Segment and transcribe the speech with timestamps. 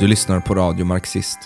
[0.00, 1.38] Du lyssnar på Radio Marxist.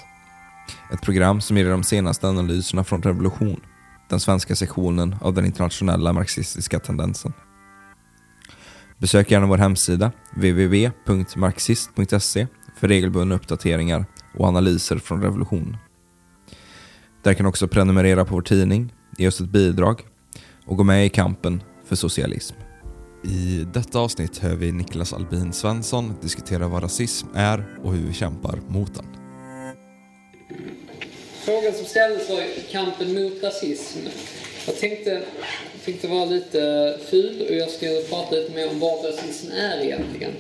[0.93, 3.61] Ett program som ger dig de senaste analyserna från Revolution,
[4.09, 7.33] den svenska sektionen av den internationella marxistiska tendensen.
[8.99, 12.47] Besök gärna vår hemsida, www.marxist.se,
[12.77, 15.77] för regelbundna uppdateringar och analyser från Revolution.
[17.23, 20.03] Där kan du också prenumerera på vår tidning, ge oss ett bidrag
[20.67, 22.57] och gå med i kampen för socialism.
[23.27, 28.15] I detta avsnitt hör vi Niklas Albin Svensson diskutera vad rasism är och hur vi
[28.15, 29.07] kämpar mot den.
[31.45, 33.99] Frågan som ställdes var kampen mot rasism.
[34.67, 35.23] Jag tänkte,
[35.85, 40.33] tänkte vara lite ful och jag ska prata lite mer om vad rasism är egentligen.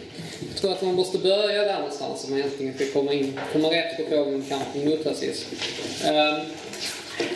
[0.48, 3.68] Jag tror att man måste börja där någonstans om man egentligen ska komma, in, komma
[3.68, 5.54] rätt på frågan om kampen mot rasism.
[6.04, 6.46] Um,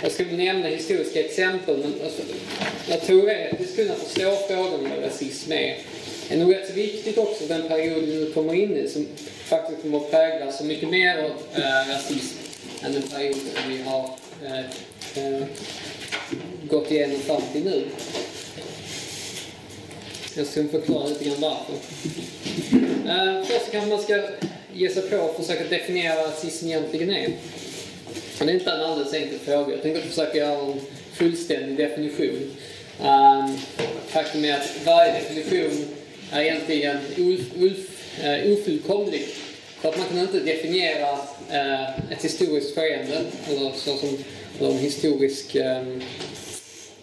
[0.02, 2.22] jag ska nämna historiska exempel, men alltså,
[2.88, 5.78] jag tror att vi kunna förstå frågan om vad rasism är.
[6.28, 9.06] Det är nog rätt så viktigt också den perioden vi nu kommer in i som
[9.44, 12.36] faktiskt kommer att präglas så mycket mer av äh, rasism
[12.82, 14.10] än den period som vi har
[14.44, 15.44] äh,
[16.62, 17.84] gått igenom fram till nu.
[20.34, 21.74] Jag ska förklara lite grann varför.
[23.08, 24.22] Äh, först kanske man ska
[24.74, 27.32] ge sig på att försöka definiera vad rasism egentligen är.
[28.38, 29.72] Det är inte en alldeles enkel fråga.
[29.72, 30.80] Jag tänkte försöka göra en
[31.12, 32.50] fullständig definition.
[33.00, 33.58] Um,
[34.06, 35.86] faktum är att varje definition
[36.32, 39.26] är egentligen uh, ofullkomlig.
[39.80, 44.18] För att man kan inte definiera uh, ett historiskt skeende, eller så som
[44.60, 46.02] eller en historisk um,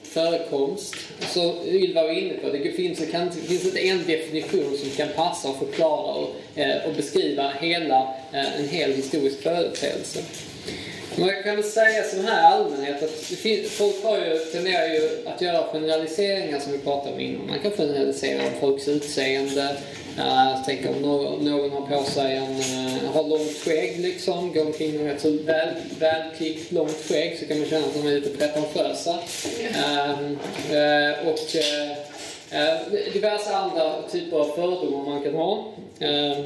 [0.03, 0.95] förekomst.
[1.33, 4.89] Så Ylva var inne på, det finns, det, kan, det finns inte en definition som
[4.89, 10.19] kan passa och förklara och, eh, och beskriva hela, en hel historisk företeelse.
[11.17, 15.09] Man kan väl säga så här i allmänhet att finns, folk har ju, tenderar ju
[15.25, 17.47] att göra generaliseringar som vi pratade om innan.
[17.47, 19.77] Man kan generalisera om folks utseende.
[20.17, 24.53] Eh, uh, tänk om någon, någon har på sig en, uh, har långt skägg liksom,
[24.53, 28.07] går omkring med ett så väl, välklippt långt skägg så kan man känna att de
[28.07, 29.11] är lite pretentiösa.
[29.11, 30.31] Uh,
[30.71, 31.55] uh, och
[32.53, 35.73] uh, diverse andra typer av fördomar man kan ha.
[35.99, 36.43] Ehm,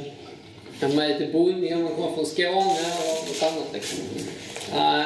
[0.84, 4.00] uh, man är lite bonnig om man kommer från Skåne och något annat liksom.
[4.74, 5.04] Eh,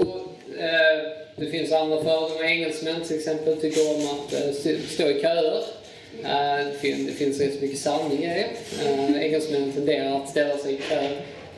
[0.00, 2.44] och, eh, det finns andra fördomar.
[2.44, 5.62] Engelsmän till exempel tycker om att eh, stå i köer.
[6.64, 8.46] det, finns, det finns rätt mycket sanning i det.
[9.20, 11.08] engelsmän tenderar att ställa sig i kö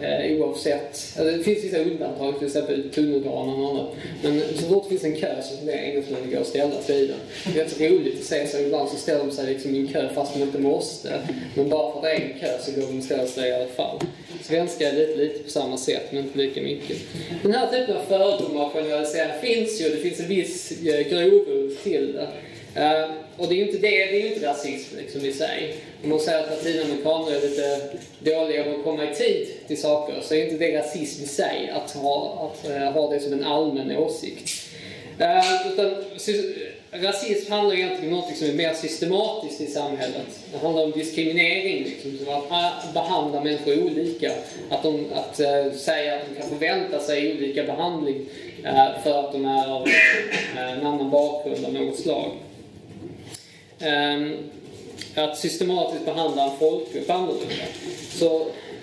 [0.01, 0.83] eh, oavsett.
[1.19, 3.95] Alltså, det finns vissa undantag, till exempel tunnelbanan och annat.
[4.23, 7.07] Men så fort det finns en kö så tenderar engelsmännen gå och ställa sig i
[7.07, 7.17] den.
[7.45, 9.79] Det är rätt så roligt att se så ibland så ställer de sig liksom i
[9.79, 11.21] en kö fast de inte måste.
[11.55, 13.53] Men bara för att det är en kö så går de och ställer sig i
[13.53, 13.99] alla fall.
[14.43, 16.99] Svenska är lite, lite på samma sätt, men inte lika mycket.
[17.43, 19.89] Den här typen av fördomar och generaliseringar finns ju.
[19.89, 22.29] Det finns en viss eh, grogrund till det.
[22.79, 25.75] Uh, och det är ju inte det, det är inte rasism liksom, i sig.
[26.03, 27.81] Om man säger att latinamerikaner är lite
[28.19, 31.73] dåliga på att komma i tid till saker så är inte det rasism i sig
[31.75, 34.51] att ha, att, uh, ha det som en allmän åsikt.
[35.21, 35.95] Uh, utan,
[36.93, 40.27] rasism handlar egentligen om något som är mer systematiskt i samhället.
[40.53, 44.33] Det handlar om diskriminering, liksom, att ah, behandla människor olika.
[44.71, 48.27] Att, de, att uh, säga att de kan förvänta sig olika behandling
[48.65, 49.89] uh, för att de är av
[50.57, 52.31] en annan bakgrund av något slag.
[53.81, 54.37] Ehm,
[55.15, 57.55] att systematiskt behandla en folkgrupp annorlunda.
[58.19, 58.41] Så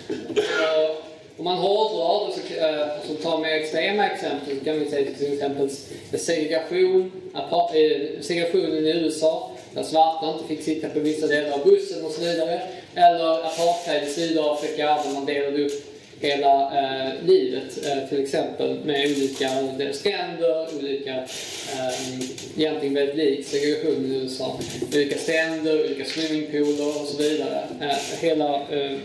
[0.08, 0.96] eh,
[1.36, 5.14] om man hårdrar det, så, eh, så tar mer extrema exempel, så kan vi säga
[5.18, 5.70] till exempel
[6.18, 12.04] segregation, eh, segregationen i USA, där svarta inte fick sitta på vissa delar av bussen
[12.04, 12.60] och så vidare.
[12.94, 19.10] Eller apartheid i Sydafrika, där man delade upp hela eh, livet eh, till exempel med
[19.10, 19.48] olika
[19.92, 22.20] stränder, olika, eh,
[22.56, 24.60] egentligen väldigt lik segregation i USA.
[24.94, 27.62] Olika stränder, olika swimmingpooler och så vidare.
[27.80, 28.98] Eh, hela, eh,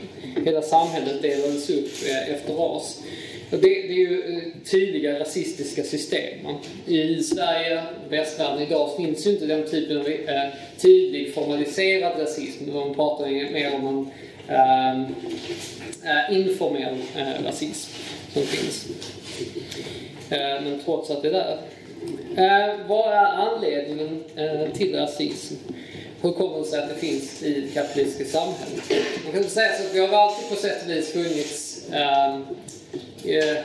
[0.46, 3.02] hela samhället delades upp eh, efter ras.
[3.52, 6.48] Det, det, är ju eh, tydliga rasistiska system.
[6.88, 12.74] I Sverige, västvärlden idag, finns ju inte den typen av eh, tydlig formaliserad rasism.
[12.74, 14.12] Man pratar mer om en
[14.52, 15.16] Ehm,
[16.04, 17.92] eh, informell eh, rasism
[18.34, 18.86] som finns.
[20.30, 21.58] Eh, men trots att det är där.
[22.36, 25.56] Eh, vad är anledningen eh, till rasism?
[26.22, 29.06] Hur kommer det sig att det finns i det kapitalistiska samhället?
[29.24, 32.46] Man kan säga så att vi har alltid på sätt och vis funnits ehm,
[33.26, 33.58] eh,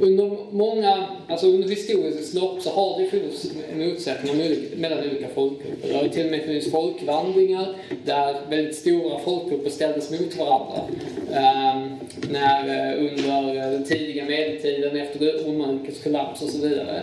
[0.00, 5.88] under många, alltså under historiens lopp så har det funnits motsättningar mellan olika folkgrupper.
[5.88, 7.74] Det har till och med funnits folkvandringar
[8.04, 10.80] där väldigt stora folkgrupper ställdes mot varandra.
[11.28, 11.98] Um,
[12.30, 17.02] när, eh, under eh, den tidiga medeltiden, efter romarrikets kollaps och så vidare.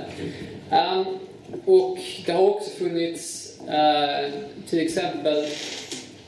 [0.71, 1.05] Um,
[1.65, 4.31] och det har också funnits uh,
[4.69, 5.45] till exempel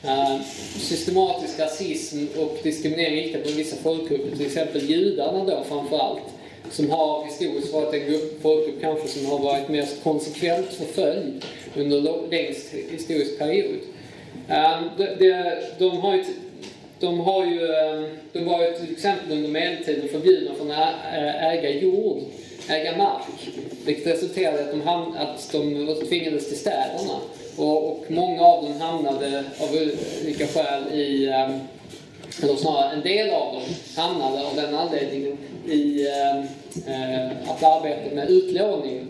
[0.04, 0.42] Uh,
[0.78, 6.22] systematisk rasism och diskriminering riktad mot vissa folkgrupper, till exempel judarna då framför allt,
[6.70, 11.44] som har historiskt varit en grupp, folkgrupp kanske som har varit mest konsekvent förföljd
[11.76, 13.78] under längst historisk period.
[14.48, 15.34] Ehm, um, de, de,
[15.78, 16.24] de, har ju,
[16.98, 20.94] de har ju, ehm, de var ju till exempel under medeltiden förbjudna från att
[21.40, 22.22] äga jord,
[22.68, 23.50] äga mark.
[23.84, 27.20] Vilket resulterade i att de, hamn, att de tvingades till städerna.
[27.56, 29.68] Och, och, många av dem hamnade av
[30.22, 31.60] olika skäl i, um,
[32.42, 33.62] eller snarare en del av dem
[33.96, 36.38] hamnade av den anledningen i eh,
[36.94, 39.06] eh att arbeta med utlåning.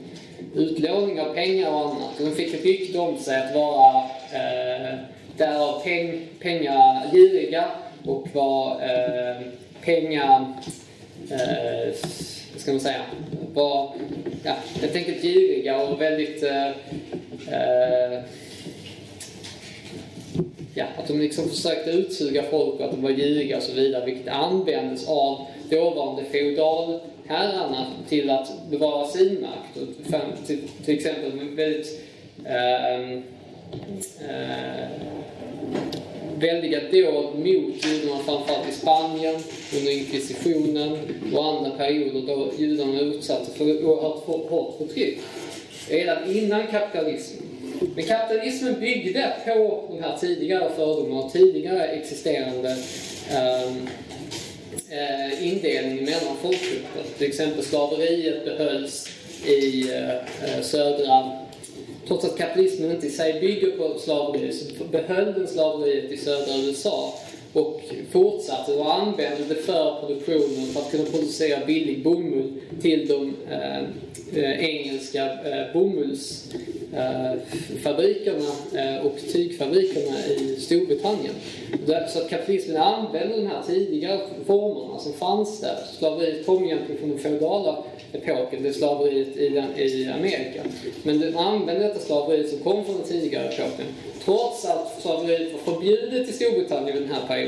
[0.55, 2.19] Utlåning av pengar och annat.
[2.19, 3.97] De fick ett rykte om sig att vara
[4.33, 4.95] eh,
[5.37, 7.65] därav peng, pengagiriga
[8.05, 9.43] och var eh,
[9.85, 10.53] pengar...
[11.31, 11.95] Eh,
[12.53, 13.01] vad ska man säga?
[13.55, 13.95] Var
[14.43, 16.43] ja, helt enkelt giriga och väldigt...
[16.43, 16.67] Eh,
[17.49, 18.23] eh,
[20.75, 24.07] ja, att de liksom försökte utsuga folk och att de var ljuga och så vidare,
[24.07, 29.91] vilket användes av dåvarande feodalherrarna till att bevara sin makt.
[30.47, 32.01] Till, till exempel väldigt
[32.45, 33.01] eh,
[34.31, 34.89] eh,
[36.41, 39.41] väldiga dåd mot judarna, framförallt i Spanien
[39.77, 40.99] under inkvisitionen
[41.35, 45.19] och andra perioder då judarna utsattes för oerhört hårt förtryck.
[45.89, 47.50] Redan innan kapitalismen.
[47.81, 52.77] Men kapitalismen byggde på de här tidigare fördomarna och tidigare existerande
[53.31, 53.89] um,
[54.93, 57.03] uh, indelningen mellan folkgrupper.
[57.19, 59.09] Till exempel slaveriet behölls
[59.47, 61.41] i uh, södra
[62.09, 66.57] trots att kapitalismen inte i sig bygger på slaveri så behöll den slaveriet i södra
[66.57, 67.15] USA
[67.53, 67.81] och
[68.11, 72.53] fortsatte och använde det för produktionen för att kunna producera billig bomull
[72.83, 73.79] till de eh,
[74.35, 81.35] eh engelska eh, bomullsfabrikerna eh, och tygfabrikerna i Storbritannien.
[81.87, 85.77] Så att kapitalismen använde de här tidiga formerna som fanns där.
[85.99, 90.63] Slaveriet kom egentligen från den feodala epoken, det är slaveriet i, i Amerika.
[91.03, 93.87] Men den använde detta slaveriet som kom från den tidigare epoken.
[94.25, 97.40] Trots att slaveriet var förbjudet i Storbritannien vid den här perioden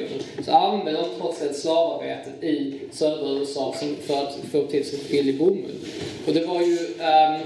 [0.44, 3.74] så använde de trots allt slavarbetet i södra USA
[4.06, 5.76] för att få till sig billig bomull.
[6.26, 7.40] Och det var ju, um,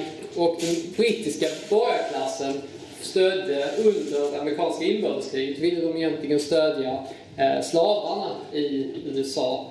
[0.45, 2.63] och den brittiska borgarklassen
[3.01, 7.05] stödde under amerikanska inbördeskriget ville de egentligen stödja
[7.37, 9.71] eh, slavarna i USA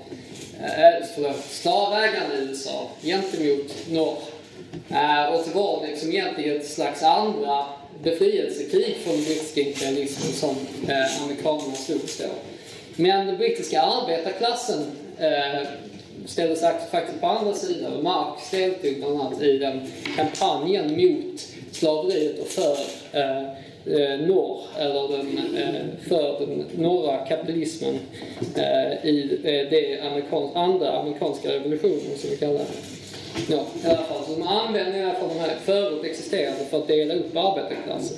[0.59, 4.17] eh, eh, förlåt, slavägarna i USA gentemot norr.
[4.89, 7.65] Eh, och det var liksom egentligen ett slags andra
[8.03, 10.55] befrielsekrig från den brittiska imperialismen som
[10.87, 12.29] eh, amerikanerna slogs då.
[12.95, 14.85] Men den brittiska arbetarklassen
[15.19, 15.67] eh,
[16.25, 18.03] ställde sig faktiskt på andra sidan.
[18.03, 19.81] Marx deltog bland annat i den
[20.15, 22.77] kampanjen mot slaveriet och för
[23.11, 23.43] eh,
[23.85, 27.99] eh, norr, eller den, eh, för den norra kapitalismen
[28.55, 32.95] eh, i eh, det amerikans, andra amerikanska revolutionen som vi kallar det.
[33.49, 34.25] Ja, i alla fall.
[34.27, 38.17] Så de använder i alla fall de här förut existerande för att dela upp arbetarklassen.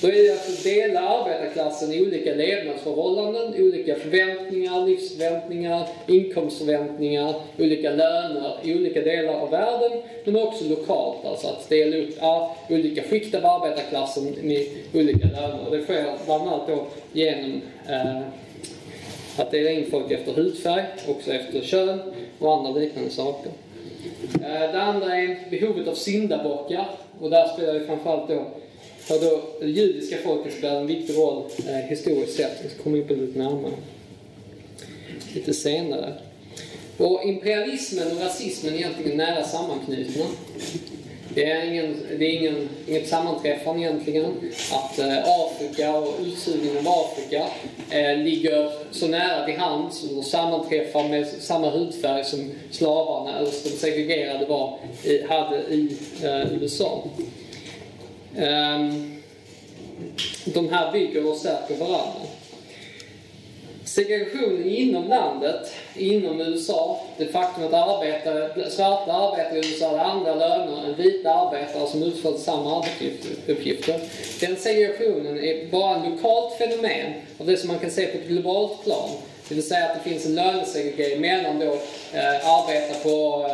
[0.00, 8.56] Då är det att dela arbetarklassen i olika levnadsförhållanden, olika förväntningar, livsförväntningar, inkomstförväntningar, olika löner
[8.62, 11.24] i olika delar av världen, men också lokalt.
[11.24, 12.14] Alltså att dela upp
[12.68, 15.70] olika skikt av arbetarklassen med olika löner.
[15.70, 18.20] Det sker bland annat då genom eh,
[19.36, 22.00] att dela in folk efter hudfärg, också efter kön
[22.38, 23.52] och andra liknande saker.
[24.34, 26.88] Eh, det andra är behovet av syndabockar
[27.20, 28.46] och där spelar ju framförallt då
[29.08, 32.60] har då det judiska folket spelar en viktig roll eh, historiskt sett.
[32.64, 33.72] Vi ska komma in på det lite närmare
[35.34, 36.14] lite senare.
[36.96, 40.24] Och imperialismen och rasismen är egentligen nära sammanknutna.
[41.34, 44.24] Det är, ingen, det är ingen, inget sammanträffande egentligen
[44.72, 47.46] att eh, Afrika och utsugningen av Afrika
[47.90, 53.70] eh, ligger så nära till hands och sammanträffar med samma hudfärg som slavarna, eller de
[53.70, 57.04] segregerade var, i, hade i eh, USA.
[58.38, 59.14] Ehm,
[60.44, 62.20] de här bygger och stärker varandra.
[63.84, 70.34] Segregationen inom landet, inom USA, det faktum att arbetare, svarta arbetare i USA hade andra
[70.34, 74.00] löner än vita arbetare som utförde samma arbetsuppgifter.
[74.40, 78.28] Den segregationen är bara ett lokalt fenomen av det som man kan se på ett
[78.28, 79.10] globalt plan.
[79.48, 81.72] Det vill säga att det finns en lönesegregering mellan då,
[82.12, 83.46] eh, arbetare på,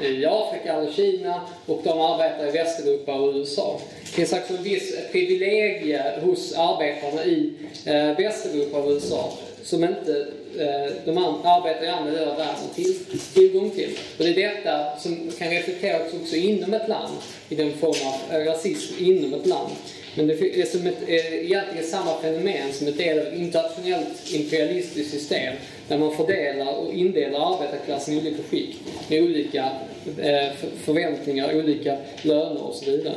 [0.00, 3.80] eh, i Afrika eller Kina och de arbetare i Västeuropa och USA.
[4.12, 7.52] Det finns alltså en viss privilegie hos arbetarna i
[7.84, 10.26] eh, Västeuropa och USA som inte
[10.58, 12.94] eh, de arbetar i andra delar av världen har till,
[13.34, 13.98] tillgång till.
[14.18, 17.12] Och det är detta som kan reflekteras också inom ett land,
[17.48, 19.70] i den form av eh, rasism inom ett land.
[20.14, 24.32] Men det är som ett, eh, egentligen samma fenomen som ett del av ett internationellt
[24.32, 25.54] imperialistiskt system
[25.88, 28.78] där man fördelar och indelar arbetarklassen i olika skikt
[29.08, 29.70] med olika
[30.18, 30.52] eh,
[30.84, 33.16] förväntningar, olika löner och så vidare.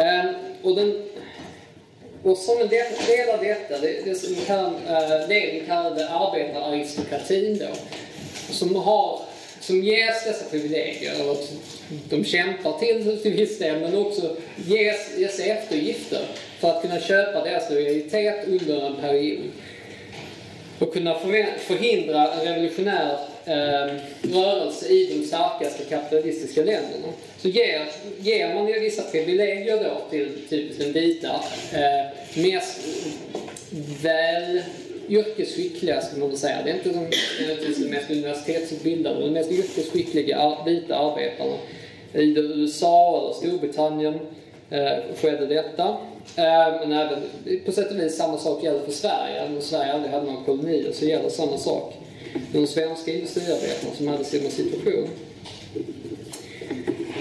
[0.00, 1.02] Ehm, och, den,
[2.22, 7.58] och som en del av detta, det, det som kan, eh, det vi kallade arbetararistokratin
[7.58, 7.74] då,
[8.52, 9.20] som har
[9.60, 11.36] som ges dessa privilegier, eller
[12.08, 16.20] de kämpar till, till viss del, men också ges, ges eftergifter
[16.60, 19.50] för att kunna köpa deras lojalitet under en period.
[20.78, 21.18] Och kunna
[21.58, 23.94] förhindra en revolutionär eh,
[24.32, 27.08] rörelse i de starkaste kapitalistiska länderna.
[27.42, 27.88] Så ger,
[28.20, 32.80] ger man ju vissa privilegier då till typiskt den vita, eh, mest
[34.02, 34.62] väl
[35.08, 36.62] yrkesskickliga, ska man väl säga.
[36.64, 37.10] Det är inte de,
[37.78, 41.56] de mest universitetsutbildade, de mest yrkesskickliga vita arbetarna.
[42.12, 44.14] I USA eller Storbritannien
[44.70, 45.88] eh, skedde detta.
[46.36, 47.22] Eh, men även
[47.66, 49.40] på sätt och vis samma sak gäller för Sverige.
[49.40, 51.94] Även om Sverige aldrig hade några kolonier så gäller samma sak.
[52.52, 55.08] De svenska industriarbetarna som hade samma situation.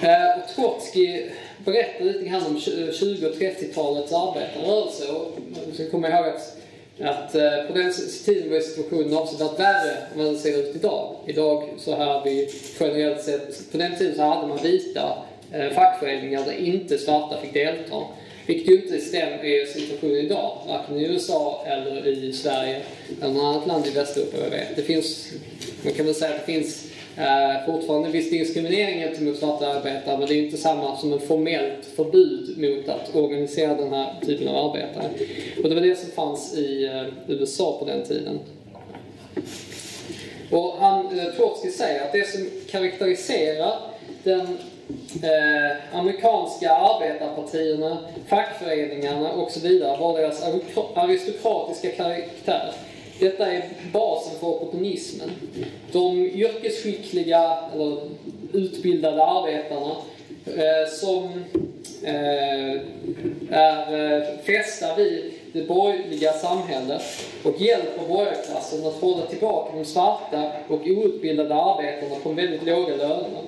[0.01, 1.25] Eh, Trotsky
[1.65, 5.11] berättar lite grann om 20 eh, och 30-talets arbetarrörelse.
[5.11, 6.59] Och man ska komma ihåg att
[7.01, 7.93] att eh, på den
[8.25, 11.15] tiden var situationen avsevärt värre än vad den ser ut idag.
[11.25, 15.17] Idag så har vi generellt sett, på den tiden så hade man vita
[15.51, 18.03] eh, fackföreningar där inte svarta fick delta.
[18.45, 22.81] Vilket ju inte stämmer i situationen idag, varken i USA eller i Sverige
[23.21, 24.75] eller något annat land i Västeuropa jag vet.
[24.75, 25.31] Det finns,
[25.83, 26.83] man kan väl säga att det finns
[27.19, 31.85] eh, fortfarande viss diskriminering gentemot svarta arbetare men det är inte samma som ett formellt
[31.95, 35.09] förbud mot att organisera den här typen av arbetare.
[35.63, 38.39] Och det var det som fanns i eh, USA på den tiden.
[40.51, 43.73] Och han, eh, Trotsky säger att det som karaktäriserar
[44.23, 44.57] den
[45.23, 47.97] eh, amerikanska arbetarpartierna,
[48.27, 50.43] fackföreningarna och så vidare var deras
[50.95, 52.73] aristokratiska karaktär.
[53.19, 55.29] Detta är basen för opportunismen.
[55.91, 57.97] De yrkesskickliga, eller
[58.53, 59.95] utbildade arbetarna
[60.45, 61.23] eh, som
[62.03, 62.81] eh,
[63.49, 67.01] är eh, fästa vid det borgerliga samhället
[67.43, 73.41] och hjälper borgarklassen att hålla tillbaka de svarta och outbildade arbetarna på väldigt låga löner.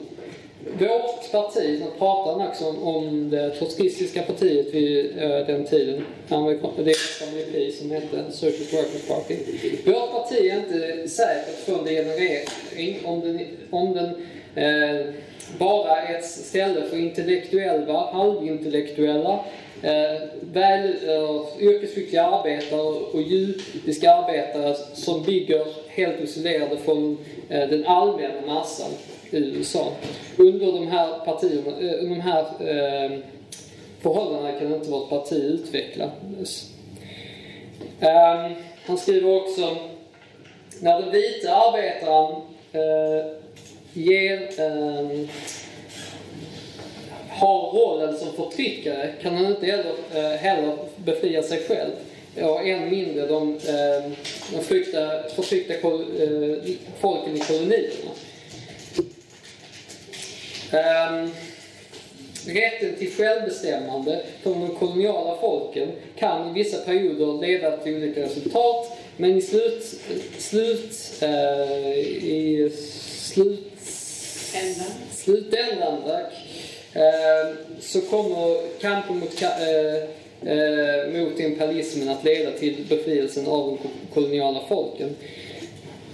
[0.65, 6.61] Vårt parti, nu pratade han också om det trotskistiska partiet vid eh, den tiden, det
[6.61, 9.35] parti som hette Social Workers Party.
[9.85, 13.39] Vårt parti är inte säkert från en generering om den,
[13.69, 14.09] om den
[14.55, 15.05] eh,
[15.57, 19.39] bara är ett ställe för intellektuella, halvintellektuella,
[19.81, 27.17] eh, väl, eh, yrkesskickliga arbetare och judiska arbetare som bygger helt isolerade från
[27.49, 28.91] eh, den allmänna massan
[29.33, 29.91] i USA.
[30.37, 33.19] Under de här partierna, eh, de här eh,
[34.01, 36.71] förhållandena kan inte vårt parti utvecklas.
[37.99, 38.51] Ehm,
[38.85, 39.77] han skriver också
[40.79, 43.25] när den vita arbetaren eh,
[43.93, 45.27] ger, ehm,
[47.29, 51.91] har rollen som förtryckare kan han inte heller, eh, heller befria sig själv.
[52.35, 54.15] Och än mindre de, ehm,
[54.53, 56.05] de frukta, förtryckta kol,
[56.99, 58.11] folken i kolonierna.
[60.73, 61.31] Um,
[62.45, 68.97] rätten till självbestämmande för de koloniala folken kan i vissa perioder leda till olika resultat
[69.17, 69.83] men i slut,
[70.37, 72.71] slut, uh, i
[73.19, 73.71] slut,
[75.11, 76.33] slutändan tack,
[76.95, 84.59] uh, så kommer kampen mot, uh, mot imperialismen att leda till befrielsen av de koloniala
[84.67, 85.15] folken.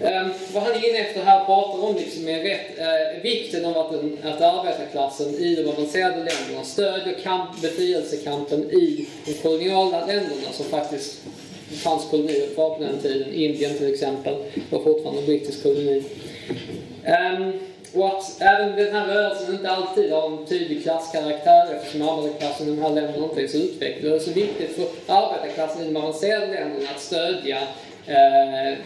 [0.02, 3.78] Um, vad han är inne efter här pratar om liksom är rätt, uh, vikten av
[3.78, 10.52] att, den, att arbetarklassen i de avancerade länderna stödjer kamp, befrielsekampen i de koloniala länderna
[10.52, 11.22] som faktiskt
[11.84, 13.34] fanns kolonier kvar på den tiden.
[13.34, 14.36] Indien till exempel
[14.70, 16.04] var fortfarande en brittisk koloni.
[17.06, 17.54] Um,
[17.94, 22.76] och att även den här rörelsen inte alltid har en tydlig klasskaraktär eftersom arbetarklassen i
[22.76, 24.12] de här länderna inte är så utvecklad.
[24.12, 27.58] Det är så viktigt för arbetarklassen i de avancerade länderna att stödja
[28.08, 28.78] eh,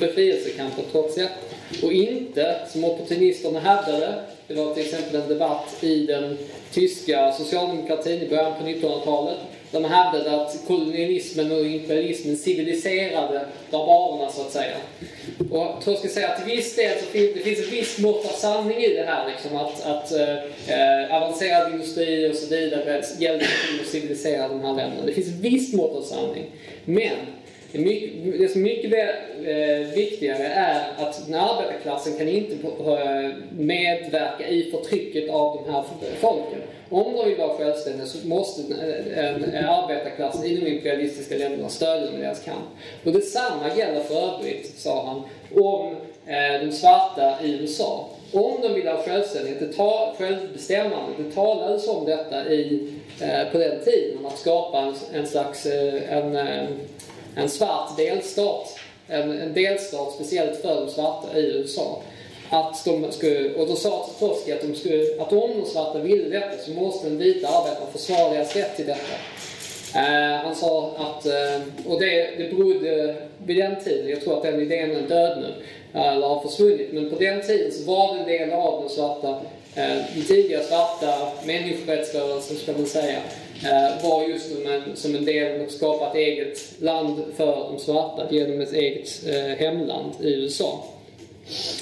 [0.00, 1.34] befrielsekampen trots detta.
[1.82, 4.14] Och inte, som opportunisterna hävdade,
[4.46, 6.38] det var till exempel en debatt i den
[6.72, 9.38] tyska socialdemokratin i början på 1900-talet,
[9.70, 14.76] där man hävdade att kolonialismen och imperialismen civiliserade barbarerna, så att säga.
[15.50, 17.72] Och jag tror jag ska säga att till viss del så finns det finns ett
[17.72, 20.36] visst mått av sanning i det här, liksom, att, att eh,
[20.74, 25.06] eh avancerad industri och så vidare hjälper till att civilisera de här länderna.
[25.06, 26.46] Det finns ett visst mått av sanning.
[26.84, 27.16] Men
[27.72, 33.30] det, mycket, det som är mycket eh, viktigare är att den arbetarklassen kan inte eh,
[33.58, 35.84] medverka i förtrycket av de här
[36.20, 36.58] folken.
[36.90, 38.62] Om de vill vara självständiga så måste
[39.14, 42.64] en arbetarklassen i de imperialistiska länderna stödja dem i deras kamp.
[43.04, 45.22] Och detsamma gäller för övrigt, sa han,
[45.64, 45.96] om
[46.26, 48.08] eh, de svarta i USA.
[48.32, 52.88] Om de vill ha självständighet, det självbestämmande, det talades om detta i,
[53.20, 56.68] eh, på den tiden, om att skapa en, en slags eh, en, eh,
[57.36, 58.78] en svart delstat.
[59.08, 62.02] En, en delstat speciellt för de svarta i USA
[62.50, 66.40] att de skulle, och då sa Trotsky att, de skulle, att om de svarta ville
[66.40, 69.14] detta så måste den vita arbetaren försvara deras rätt till detta.
[69.94, 74.42] Eh, han sa att, eh, och det, det berodde vid den tiden, jag tror att
[74.42, 75.54] den idén är död nu,
[76.00, 79.28] eller har försvunnit, men på den tiden så var det en del av den svarta,
[79.74, 83.18] eh, den tidiga svarta människorättsrörelsen, ska man säga,
[83.64, 87.46] Eh, var just som en, som en del av att skapa ett eget land för
[87.46, 90.84] de svarta genom ett eget eh, hemland i USA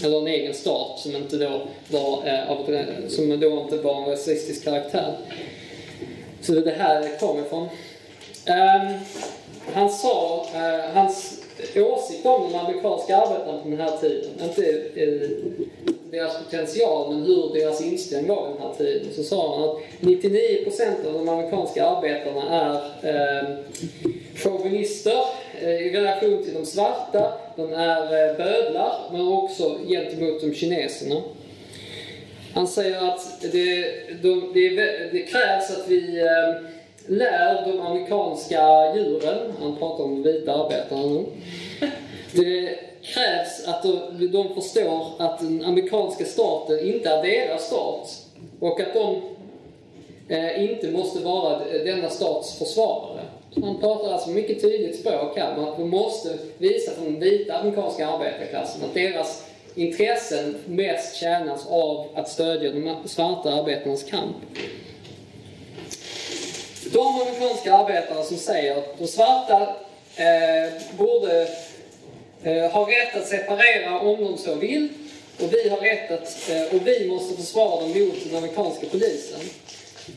[0.05, 2.65] eller en egen stat som inte då var, eh, av,
[3.09, 5.17] som då inte var en rasistisk karaktär.
[6.41, 7.69] Så det är det här det kommer ifrån.
[8.47, 8.99] Um,
[9.73, 11.43] han sa, uh, hans
[11.77, 14.83] åsikt om den amerikanska arbetaren på den här tiden, inte
[16.11, 21.07] deras potential men hur deras inställning var den här tiden, så sa han att 99%
[21.07, 22.75] av de amerikanska arbetarna är
[23.13, 23.57] uh,
[24.35, 25.25] chauvinister
[25.63, 31.23] i relation till de svarta de är eh, bödlar, men också gentemot de kineserna.
[32.55, 33.85] Han säger att det,
[34.23, 34.69] de, det,
[35.13, 36.63] det krävs att vi eh,
[37.07, 41.25] lär de amerikanska djuren, han pratar om de vita arbetarna nu,
[42.33, 42.79] det
[43.15, 48.25] krävs att de, de förstår att den amerikanska staten inte är deras stat
[48.61, 49.23] och att de
[50.29, 53.21] eh, inte måste vara denna stats försvarare.
[53.63, 58.09] Han pratar alltså mycket tydligt språk här att man måste visa för den vita amerikanska
[58.09, 64.37] arbetarklassen att deras intressen mest tjänas av att stödja de svarta arbetarnas kamp.
[66.93, 69.63] De amerikanska arbetare som säger att de svarta
[70.17, 71.49] eh, borde
[72.43, 74.89] Eh, har rätt att separera om de så vill
[75.41, 79.41] och vi har rätt att, eh, och vi måste försvara dem mot den amerikanska polisen.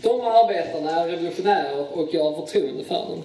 [0.02, 3.24] De arbetarna är revolutionärer och jag har förtroende för dem.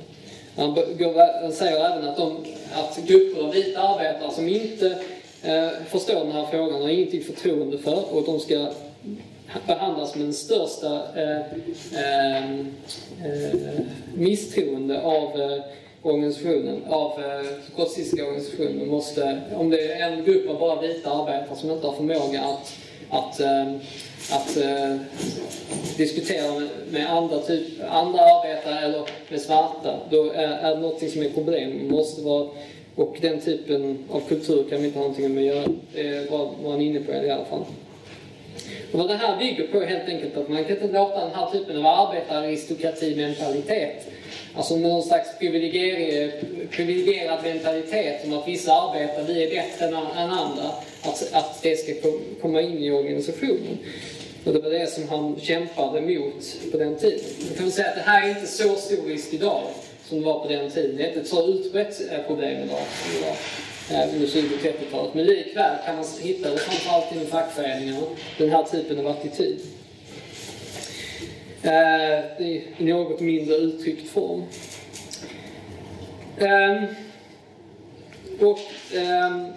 [0.56, 4.98] Han, säger även att, de, att grupper av vita arbetare som inte
[5.42, 8.66] eh, förstår den här frågan har ingenting förtroende för och de ska
[9.66, 11.40] behandlas med den största eh,
[11.94, 13.80] eh, eh
[14.14, 15.62] misstroende av eh,
[16.06, 18.88] organisationen, av eh, organisationen.
[18.88, 22.76] Måste, om det är en grupp av bara vita arbetare som inte har förmåga att,
[23.10, 23.74] att eh,
[24.32, 24.96] att eh,
[25.96, 31.10] diskutera med, med, andra, typ, andra arbetare eller med svarta, då är, är det någonting
[31.10, 31.88] som är problem.
[31.90, 32.48] måste vara,
[32.94, 35.68] och den typen av kultur kan vi inte ha någonting med att göra.
[35.94, 37.64] Det var, var han inne på i alla fall.
[38.92, 41.34] Och vad det här bygger på är helt enkelt att man kan inte låta den
[41.34, 44.06] här typen av arbetararistokrati-mentalitet,
[44.54, 45.38] alltså någon slags
[46.70, 50.64] privilegierad mentalitet om att vissa arbetare, vi är bättre än, än andra,
[51.02, 51.92] att, att det ska
[52.42, 53.78] komma in i organisationen.
[54.44, 57.20] Och det var det som han kämpade mot på den tiden.
[57.48, 59.62] Jag kan säga att det här är inte så stor risk idag
[60.08, 60.96] som det var på den tiden.
[60.96, 63.36] Det är inte ett så utbrett eh, problem idag som det var
[63.90, 65.14] under 20 och 30-talet.
[65.14, 68.06] Men likväl kan man hitta det framförallt inom fackföreningarna,
[68.38, 69.60] den här typen av attityd.
[71.62, 74.44] Eh, I något mindre uttryckt form.
[76.38, 76.86] Ehm,
[78.40, 78.60] och
[78.94, 79.52] ehm,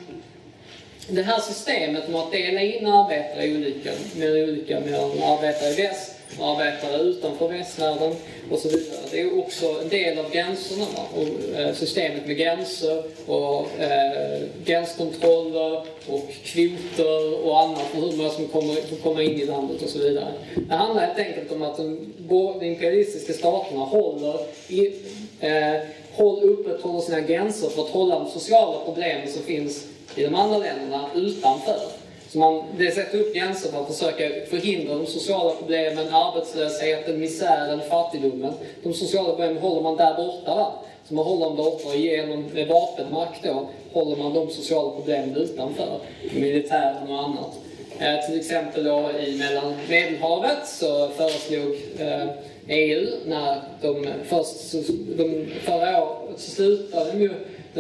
[1.08, 5.82] det här systemet med att dela in arbetare i olika, med olika mellan arbetare i
[5.82, 8.16] väst arbetare utanför västvärlden
[8.52, 9.00] och så vidare.
[9.12, 15.84] Det är också en del av gränserna och eh, systemet med gränser och eh, gränskontroller
[16.08, 19.90] och kvoter och annat för hur många som kommer, får komma in i landet och
[19.90, 20.34] så vidare.
[20.56, 24.94] Det handlar helt enkelt om att de, de imperialistiska staterna håller i,
[25.40, 25.82] eh,
[26.14, 30.58] håll, upprätthåller sina gränser för att hålla de sociala problemen som finns i de andra
[30.58, 31.99] länderna utanför.
[32.32, 38.54] Så man, det sätter upp gränser man försöker förhindra de sociala problemen, arbetslösheten, misären, fattigdomen.
[38.84, 40.56] De sociala problemen håller man där borta.
[40.56, 40.74] Va?
[41.08, 46.00] Så man håller dem borta och genom vapenmakt då håller man de sociala problemen utanför.
[46.34, 47.60] Militären och annat.
[48.00, 52.28] Eh, till exempel då i mellan Medelhavet så föreslog eh,
[52.68, 54.72] EU när de först,
[55.18, 57.32] de, förra året så slutade de ju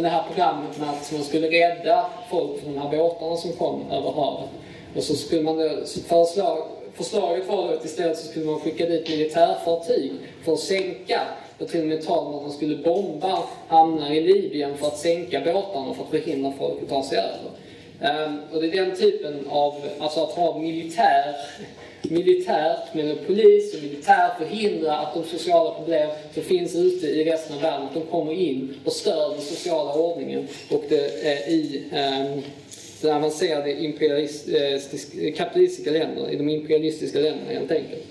[0.03, 3.91] det här programmet med att man skulle rädda folk från de här båtarna som kom
[3.91, 4.49] över havet.
[4.95, 8.85] Och så skulle man så förslag, förslaget var då att istället så skulle man skicka
[8.85, 10.11] dit militärfartyg
[10.45, 11.21] för att sänka
[11.57, 14.87] Det var till och med tal om att man skulle bomba hamnar i Libyen för
[14.87, 17.51] att sänka båtarna för att förhindra folk att ta sig över.
[18.01, 21.35] Um, och det är den typen av, alltså att ha militär,
[22.01, 27.55] militärt med polis och militär förhindra att de sociala problem som finns ute i resten
[27.55, 32.43] av världen, de kommer in och stör den sociala ordningen och det, eh, i eh,
[33.01, 38.03] den avancerade eh, kapitalistiska länderna, i de imperialistiska länderna helt enkelt.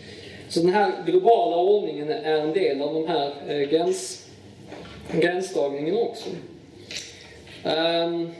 [0.49, 4.27] Så den här globala ordningen är en del av de här eh, gräns,
[5.21, 6.31] gränsdragningen också.
[7.65, 8.31] Um,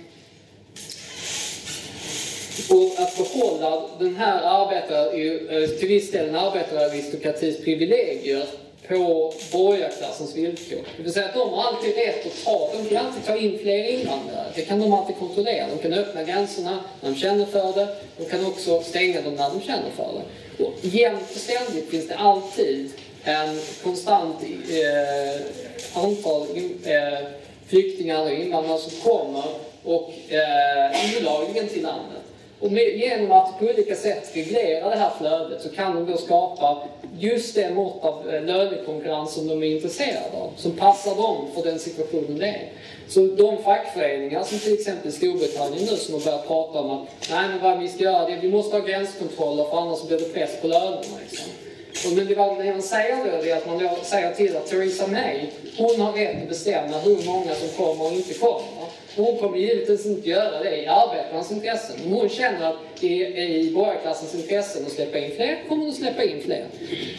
[2.71, 8.47] och att behålla den här arbetar, eh, till viss del en arbetararistokratis privilegier
[8.89, 10.79] på borgarklassens villkor.
[10.97, 13.59] Det vill säga att de har alltid rätt att ta, de kan alltid ta in
[13.59, 14.47] fler invandrare.
[14.55, 15.67] Det kan de alltid kontrollera.
[15.77, 17.89] De kan öppna gränserna när de känner för det.
[18.17, 20.65] De kan också stänga dem när de känner för det.
[20.65, 22.91] Och jämt och ständigt finns det alltid
[23.25, 24.37] en konstant
[24.71, 26.47] eh, antal
[26.85, 27.27] eh,
[27.67, 29.45] flyktingar och invandrare som kommer
[29.85, 32.18] och eh, olagligen till landet.
[32.61, 36.19] Och med, genom att på olika sätt reglera det här flödet så kan de då
[36.19, 36.83] skapa
[37.19, 41.63] just det mått av eh, lönekonkurrens som de är intresserade av, som passar dem för
[41.63, 42.69] den situationen det är.
[43.09, 47.49] Så de fackföreningar som till exempel Storbritannien nu som har börjat prata om att nej
[47.49, 50.33] men vad vi ska göra det är vi måste ha gränskontroller för annars blir det
[50.35, 51.19] press på lönerna.
[51.23, 51.53] Liksom.
[52.07, 54.67] Och men det, det man säger då det är att man då säger till att
[54.67, 58.78] Theresa May, hon har rätt att bestämma hur många som kommer och inte kommer.
[59.17, 61.97] Hon kommer givetvis inte göra det i arbetarnas intressen.
[62.05, 65.91] Om hon känner att det är i borgarklassens intressen att släppa in fler, kommer hon
[65.91, 66.67] att släppa in fler.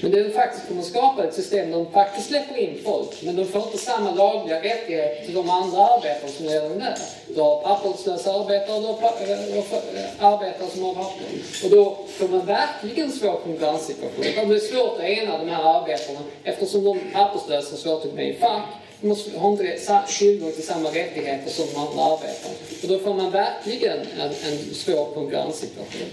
[0.02, 3.21] Men det är faktiskt kommer att skapa ett system där de faktiskt släpper in folk,
[3.23, 6.97] men de får inte samma lagliga rättigheter till de andra arbetarna som redan är där.
[7.28, 11.25] Du har papperslösa arbetare och du har eh, eh, arbetare som har papper.
[11.63, 14.25] Och då får man verkligen svår konkurrenssituation.
[14.36, 18.21] Det blir svårt att ena de här arbetarna eftersom de papperslösa har svårt att komma
[18.21, 18.63] i fack
[19.02, 19.78] måste, har inte
[20.20, 22.56] tillgång till samma rättigheter som de andra arbetarna.
[22.84, 26.08] Och då får man verkligen en, en svår konkurrenssituation.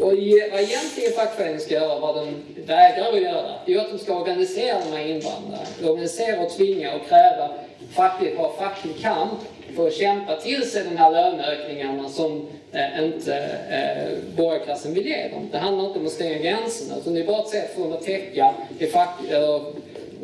[0.00, 0.12] Och
[0.52, 4.20] vad egentligen fackföreningen ska göra, vad den vägrar att göra, det är att de ska
[4.20, 5.66] organisera de här invandrarna.
[5.84, 7.50] Organisera och tvinga och kräva
[7.94, 9.40] facklig, ha facklig kamp
[9.76, 13.36] för att kämpa till sig de här löneökningarna som eh, inte
[13.70, 15.48] eh, borgarklassen vill ge dem.
[15.52, 17.92] Det handlar inte om att stänga gränserna, utan det är bara ett sätt för dem
[17.92, 19.60] att täcka det fack, eller,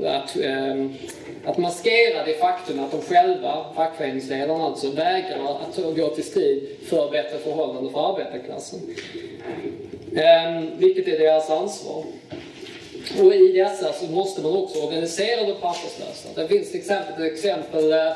[0.07, 0.87] att, eh,
[1.44, 7.11] att maskera det faktum att de själva, fackföreningsledarna alltså, vägrar att gå till strid för
[7.11, 8.81] bättre förhållanden för arbetarklassen.
[10.16, 12.05] Ehm, vilket är deras ansvar.
[13.20, 16.28] Och i dessa så måste man också organisera de papperslösa.
[16.35, 18.12] Det finns till exempel ett exempel eh,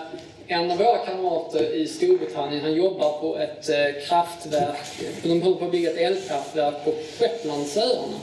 [0.49, 4.77] en av våra kamrater i Storbritannien, han jobbar på ett eh, kraftverk,
[5.23, 8.17] de håller på att bygga ett elkraftverk på Shetlandsöarna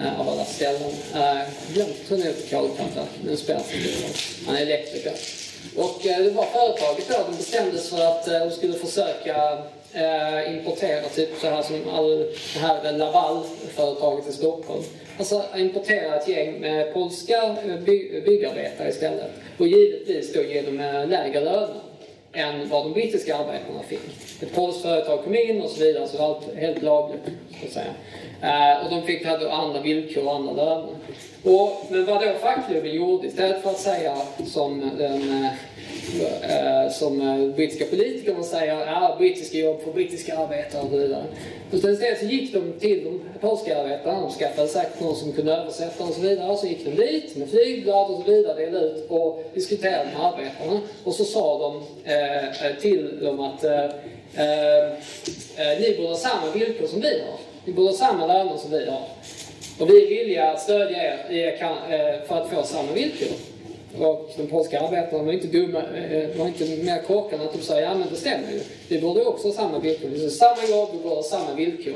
[0.00, 0.90] eh, av alla ställen.
[1.14, 1.42] Eh,
[1.74, 5.12] glömt hur det kolkraftverk, nu spelar inte Han är elektriker.
[5.76, 9.58] Och eh, det var företaget då, de bestämdes för att eh, de skulle försöka
[9.92, 12.18] eh, importera typ så här som all,
[12.54, 14.82] det här Laval-företaget i Stockholm.
[15.18, 19.30] Alltså importera ett gäng med polska eh, by byggarbetare istället.
[19.58, 21.80] Och givetvis då ge dem eh, lägre löner
[22.32, 24.00] än vad de brittiska arbetarna fick.
[24.42, 27.24] Ett polskt företag kom in och så vidare, så allt helt lagligt.
[27.60, 27.94] Så att säga.
[28.42, 30.94] Eh, och de fick hade andra villkor och andra löner.
[31.44, 35.52] Och, men vad då fackklubben gjorde, istället för att säga som den eh,
[36.84, 41.24] eh som eh, brittiska politiker säger ja, brittiska jobb för brittiska arbetare och så vidare.
[41.72, 46.04] Istället så gick de till de polska arbetarna, de skaffade säkert någon som kunde översätta
[46.04, 46.50] och så vidare.
[46.50, 50.26] Och så gick de dit med flygblad och så vidare, delade ut och diskuterade med
[50.26, 50.80] arbetarna.
[51.04, 53.84] Och så sa de eh, eh till dem att eh,
[54.34, 57.45] eh, ni borde ha samma villkor som vi har.
[57.66, 59.02] Ni borde ha samma löner som vi har.
[59.78, 63.28] Och vi är villiga att stödja er eh, för att få samma villkor.
[63.98, 67.62] Och de polska arbetarna var inte dumma, eh, var inte mer korkade än att de
[67.62, 68.60] sa ja men det stämmer ju.
[68.88, 70.08] Vi borde också ha samma villkor.
[70.08, 71.94] Vi samma jobb, vi borde ha samma villkor.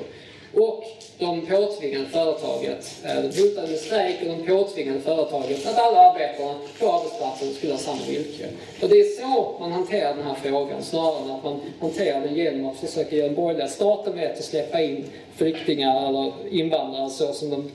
[0.55, 0.85] Och
[1.19, 6.55] de påtvingade företaget, eh, de hotade med strejk och de påtvingade företaget att alla arbetare
[6.79, 8.47] på arbetsplatsen skulle ha samma villkor.
[8.83, 12.35] Och det är så man hanterar den här frågan, snarare än att man hanterar den
[12.35, 15.05] genom att försöka ge den borgerliga staten rätt att släppa in
[15.37, 17.71] flyktingar eller invandrare så som de,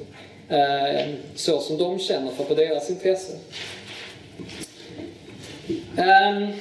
[0.55, 3.33] eh, så som de känner för på deras intresse.
[5.97, 6.53] Um,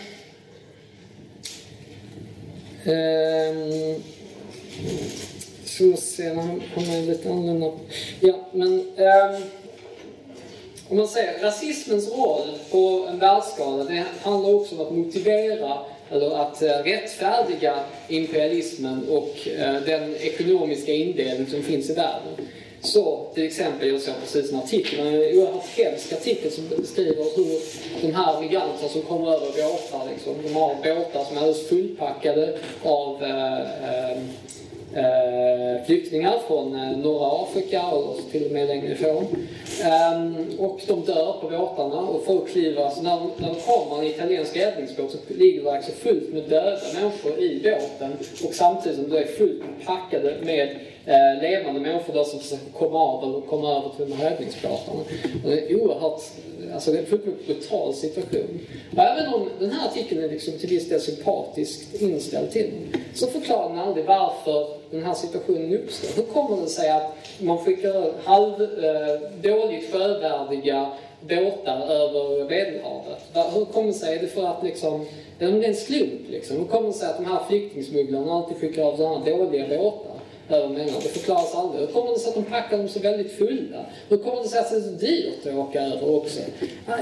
[2.92, 4.02] um,
[5.78, 6.34] så se,
[6.74, 7.70] han lite annorlunda.
[8.20, 9.42] Ja, men um,
[10.88, 15.78] om man säger rasismens roll på en världsskala, det handlar också om att motivera
[16.10, 17.74] eller att eh, rättfärdiga
[18.08, 22.48] imperialismen och eh, den ekonomiska indelning som finns i världen.
[22.80, 27.60] Så till exempel, jag såg precis en artikel, en oerhört hemsk artikel som beskriver hur
[28.02, 32.58] de här migranterna som kommer över båtar, liksom, de har båtar som är alldeles fullpackade
[32.82, 34.18] av eh, eh,
[34.96, 39.26] Eh, flyktingar från eh, norra Afrika och till och med längre ifrån.
[39.82, 44.56] Ehm, och de dör på båtarna och folk kliver, när, när de kommer en italiensk
[44.56, 48.12] räddningsbåt så ligger det alltså fullt med döda människor i båten
[48.48, 52.98] och samtidigt som det är fullt packade med eh, levande människor där som försöker komma
[52.98, 54.36] av eller komma över till de här.
[55.44, 56.20] Det är oerhört,
[56.74, 58.60] alltså det är en fullkomligt brutal situation.
[58.96, 63.00] Och även om den här artikeln är liksom till viss del sympatiskt inställd till den,
[63.14, 66.22] så förklarar den aldrig varför den här situationen uppstår.
[66.22, 70.90] Hur kommer det sig att man skickar halv, eh, dåligt sjövärdiga
[71.28, 73.54] båtar över Medelhavet?
[73.54, 74.16] Hur kommer det sig?
[74.16, 75.06] Är det för att liksom,
[75.38, 76.56] är en slump liksom?
[76.56, 80.13] Hur kommer det sig att de här flyktingsmugglarna alltid skickar av sådana dåliga båtar?
[80.48, 81.00] Över människor.
[81.02, 81.80] Det förklaras aldrig.
[81.80, 83.86] Hur kommer det sig att de packar dem så väldigt fulla?
[84.08, 86.40] Hur kommer det sig att det är så dyrt att åka över också?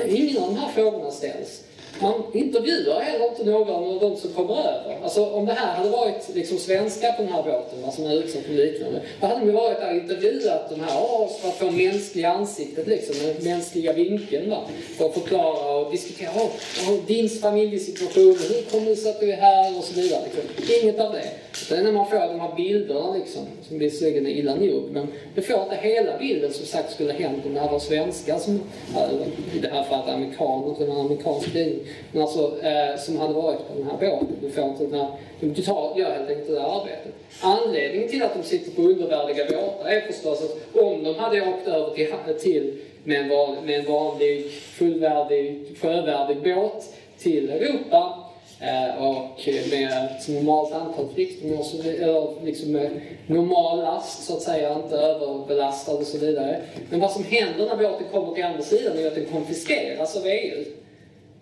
[0.08, 1.62] Ingen av de här frågorna ställs.
[2.00, 4.98] Man intervjuar heller inte någon av de som kommer över.
[5.02, 8.42] Alltså om det här hade varit liksom svenskar på den här båten, som är utsatt
[8.42, 11.70] för liknande, då hade de varit där och intervjuat de här, åh, för att få
[11.70, 14.64] mänskliga ansiktet liksom, den mänskliga vinkeln va.
[14.98, 16.50] För att förklara och diskutera, oh,
[16.90, 20.22] oh, din familjesituation, hur kommer det sig att du är här och så vidare.
[20.24, 20.74] Liksom.
[20.82, 21.28] Inget av det.
[21.60, 25.42] Utan när man får de här bilderna liksom, som visserligen är illa nog, men du
[25.42, 28.60] får inte hela bilden som sagt skulle hänt om det här var svenskar som,
[28.96, 31.78] eh, i det här fallet amerikaner, till en amerikansk tidning,
[32.12, 34.36] men alltså eh, som hade varit på den här båten.
[34.40, 35.08] Du får inte den här,
[35.40, 37.12] du tar, gör helt enkelt det där arbetet.
[37.40, 41.68] Anledningen till att de sitter på undervärdiga båtar är förstås att om de hade åkt
[41.68, 48.31] över till, till med, en van, med en vanlig fullvärdig sjövärdig båt till Europa
[48.62, 54.74] Eh, och med ett normalt antal flyktingar, eller liksom med normal last så att säga,
[54.74, 56.60] inte överbelastad och så vidare.
[56.90, 60.22] Men vad som händer när båten kommer till andra sidan är att den konfiskeras av
[60.26, 60.64] EU.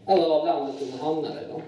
[0.07, 1.53] Eller av landet den hamnar i.
[1.53, 1.61] Då.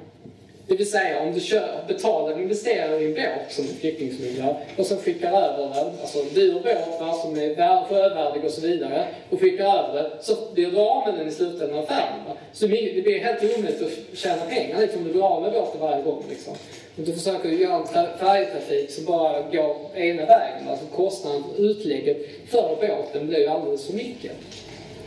[0.67, 4.99] Det vill säga om du kör, betalar investerar i en båt som flyktingsmugglare och sen
[4.99, 10.03] skickar över den, alltså dyr båt som är sjövärdig och så vidare, och skickar över
[10.03, 12.21] den, så blir du av med den i slutändan av affären.
[12.53, 16.03] Så det blir helt omöjligt att tjäna pengar liksom, du blir av med båten varje
[16.03, 16.25] gång.
[16.29, 16.53] Liksom.
[16.97, 20.69] Och du försöker göra en färjetrafik som bara går ena vägen.
[20.69, 22.17] Alltså kostnaden, utlägget
[22.51, 24.33] för båten blir ju alldeles för mycket.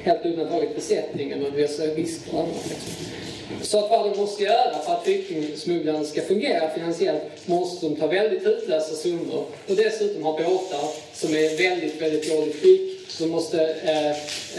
[0.05, 1.83] Helt undantaget besättningen och vissa
[2.31, 2.75] och annat.
[3.61, 8.07] Så att vad de måste göra för att flyktingsmugglaren ska fungera finansiellt måste de ta
[8.07, 12.99] väldigt utlösa summor och dessutom ha båtar som är väldigt, väldigt dåligt skick.
[13.07, 14.09] Så de måste eh,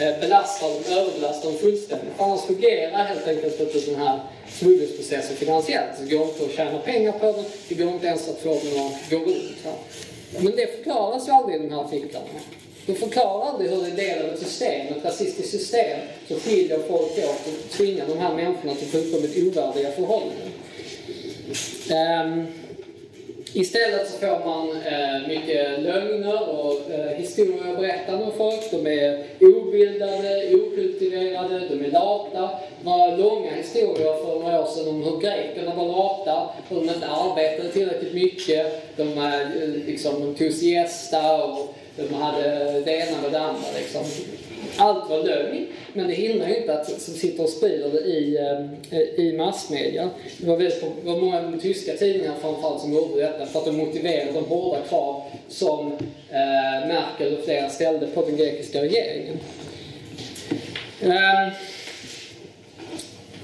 [0.07, 2.13] eh belasta dem, överbelasta dem fullständigt.
[2.19, 4.21] Annars fungerar helt enkelt inte den här
[4.53, 5.91] smugglingsprocessen finansiellt.
[6.01, 8.87] Det går inte att tjäna pengar på den, det går inte ens att få den
[8.87, 9.67] att gå runt.
[10.39, 12.27] Men det förklaras ju aldrig i de här artiklarna.
[12.87, 16.41] Du förklarar aldrig hur det är en del av ett system, ett rasistiskt system, som
[16.41, 20.53] skiljer folk åt och tvingar de här människorna till fullkomligt ovärdiga förhållanden.
[21.91, 22.47] Um,
[23.53, 28.71] istället så får man uh, mycket lögner och uh, historier berättande om folk.
[28.71, 32.51] De är obildade, okultiverade, de är lata.
[32.83, 37.07] Några långa historier för några år sedan om hur grekerna var lata, hur de inte
[37.07, 38.97] arbetade tillräckligt mycket.
[38.97, 41.75] De, uh, liksom, de tog siesta och
[42.11, 43.67] man hade det ena med det andra.
[43.79, 44.05] Liksom.
[44.77, 48.37] Allt var lögn, men det hindrar inte att som sitter och sprider det i,
[48.91, 50.11] eh, i massmedia.
[50.39, 53.77] Det var, väldigt, det var många tyska tidningar framförallt som gjorde detta för att de
[53.77, 55.93] motiverade de hårda krav som
[56.31, 59.39] eh, Merkel och flera ställde på den grekiska regeringen.
[61.01, 61.47] Eh,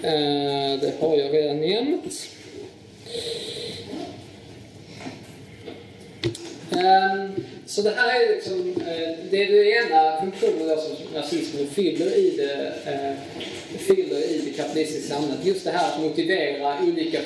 [0.03, 2.29] eh, det har jag redan nämnt.
[6.73, 7.31] Eh,
[7.75, 12.37] så det här är liksom, eh, det är den ena funktionen som nazismen fyller i
[12.37, 13.15] det, eh,
[13.79, 15.47] fyller i det kapitalistiska samhället.
[15.47, 17.19] Just det här att motivera olika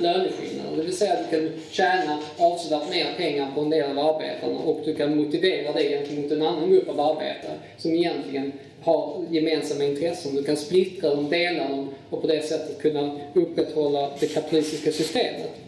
[0.00, 0.76] löneskillnader.
[0.76, 4.58] Det vill säga att du kan tjäna avsevärt mer pengar på en del av arbetarna
[4.58, 9.84] och du kan motivera det gentemot en annan grupp av arbetare som egentligen har gemensamma
[9.84, 10.36] intressen.
[10.36, 15.67] Du kan splittra dem, dela dem och på det sättet kunna upprätthålla det kapitalistiska systemet.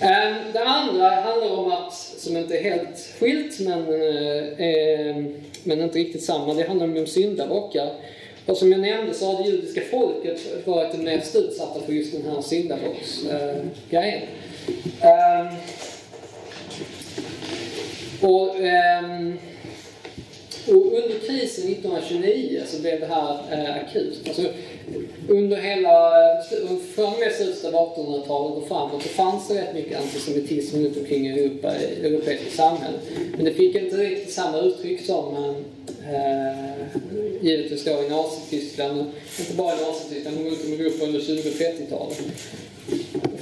[0.00, 5.80] Ehm, det andra handlar om att, som inte är helt skilt men, eh, ehm, men
[5.80, 7.90] inte riktigt samma, det handlar om syndabockar.
[8.46, 12.12] Och som jag nämnde så har det judiska folket varit det mest utsatta för just
[12.12, 14.22] den här syndabocksgrejen.
[15.00, 15.46] Eh,
[18.20, 19.32] och, eh,
[20.66, 24.28] och under krisen 1929 så blev det här eh, akut.
[24.28, 24.42] Alltså,
[25.28, 26.12] under hela,
[26.94, 30.96] från och med slutet av 1800-talet och framåt så fanns det rätt mycket antisemitism runt
[30.96, 33.00] omkring i Europa, i det europeiska samhället.
[33.36, 36.76] Men det fick inte riktigt samma uttryck som eh, eh
[37.40, 39.04] givetvis då i Nazityskland,
[39.38, 42.22] inte bara i Nazityskland, men runt om i Europa under 20 och 30-talet.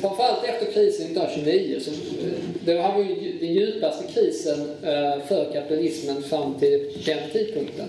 [0.00, 2.33] Framförallt efter krisen 1929, så, eh,
[2.64, 7.87] det var ju den djupaste krisen eh, för kapitalismen fram till den tidpunkten.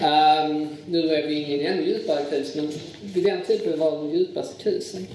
[0.00, 2.68] Um, nu är vi inne i en ännu djupare kris, men
[3.14, 5.06] vid den tiden var det den djupaste krisen.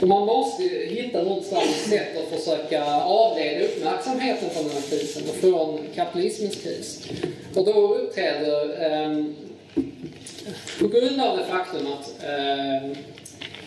[0.00, 5.22] Och man måste hitta något slags sätt att försöka avleda uppmärksamheten från den här krisen
[5.28, 7.08] och från kapitalismens kris.
[7.54, 8.64] Och då uppträder,
[9.06, 9.36] um,
[10.80, 12.14] på grund av det faktum att
[12.84, 12.94] um,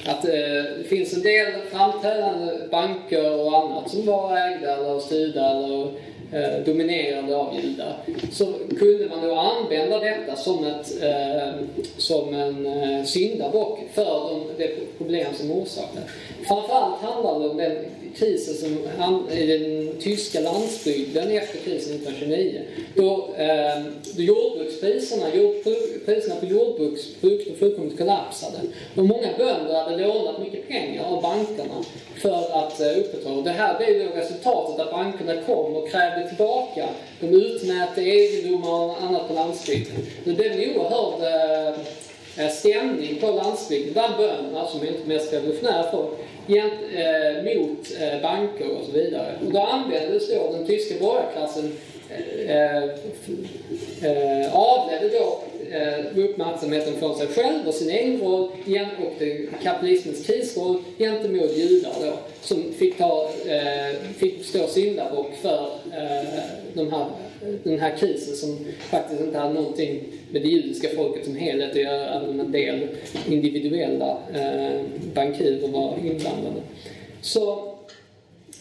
[0.05, 0.31] att eh,
[0.77, 5.91] det finns en del framträdande banker och annat som var ägda eller styrda eller
[6.33, 7.97] eh, dominerande av judar.
[8.31, 8.45] Så
[8.79, 11.65] kunde man då använda detta som, ett, eh,
[11.97, 16.01] som en eh, syndabock för de, det problem som orsakade.
[16.47, 17.77] Framförallt handlar det om den
[18.15, 22.61] krisen som han, i den tyska landsbygden efter krisen 1929.
[22.95, 23.83] Då, eh,
[24.15, 25.55] då jordbrukspriserna, jord,
[26.05, 28.57] priserna på jordbruksprodukter fullkomligt kollapsade.
[28.95, 31.83] Och många bönder hade lånat mycket pengar av bankerna
[32.21, 33.41] för att eh, upprätthålla.
[33.41, 36.89] Det här blev då resultatet att bankerna kom och krävde tillbaka.
[37.19, 39.95] De utmätte egendomar och annat på landsbygden.
[40.23, 41.79] Det blev en oerhörd eh,
[42.45, 46.09] eh stämning på landsbygden bland bönderna, som inte mest revolutionära folk,
[46.47, 49.35] gent, eh, mot eh, banker och så vidare.
[49.45, 51.73] Och då användes då den tyska borgarklassen
[52.09, 52.83] eh, eh,
[54.03, 58.49] eh avledde då eh, uppmärksamheten från sig själv och sin egen roll
[59.03, 66.43] och kapitalismens krisroll gentemot judar då, som fick, ta, eh, fick stå syndabock för eh,
[66.73, 67.05] de här,
[67.63, 71.77] den här krisen som faktiskt inte hade någonting med det judiska folket som helhet att
[71.77, 72.87] göra, även en del
[73.29, 74.81] individuella eh,
[75.13, 76.61] bankirer var inblandade.
[77.21, 77.75] Så,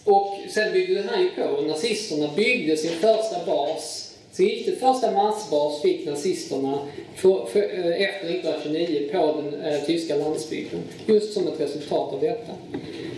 [0.05, 1.63] och sen byggde det här ju på.
[1.63, 4.02] Nazisterna byggde sin första bas
[4.33, 6.79] så gick det första massbas fick nazisterna
[7.17, 10.81] för, för, eh, efter 1929 på den eh, tyska landsbygden.
[11.07, 12.53] Just som ett resultat av detta.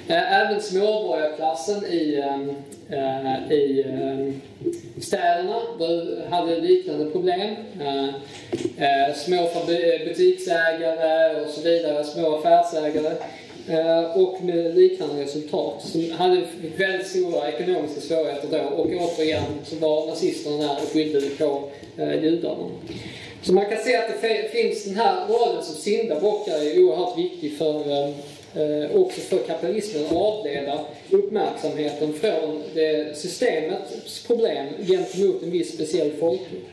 [0.09, 2.50] Eh, även småborgarklassen i, ehm,
[2.88, 4.33] eh, i eh,
[5.03, 5.61] städerna
[6.31, 7.55] hade liknande problem.
[7.81, 8.09] Eh,
[8.79, 9.48] eh små
[10.05, 13.14] butiksägare och så vidare, små affärsägare
[13.68, 15.83] Eh, och med liknande resultat.
[15.83, 16.42] Som hade
[16.77, 22.24] väldigt stora ekonomiska svårigheter då och återigen så var nazisterna där och skyllde på eh,
[22.24, 22.70] judarna.
[23.42, 27.59] Så man kan se att det finns den här rollen som syndabockar är oerhört viktig
[27.59, 28.09] för eh,
[28.62, 36.12] eh, också för kapitalismen att avleda uppmärksamheten från det systemets problem gentemot en viss speciell
[36.12, 36.68] folkgrupp.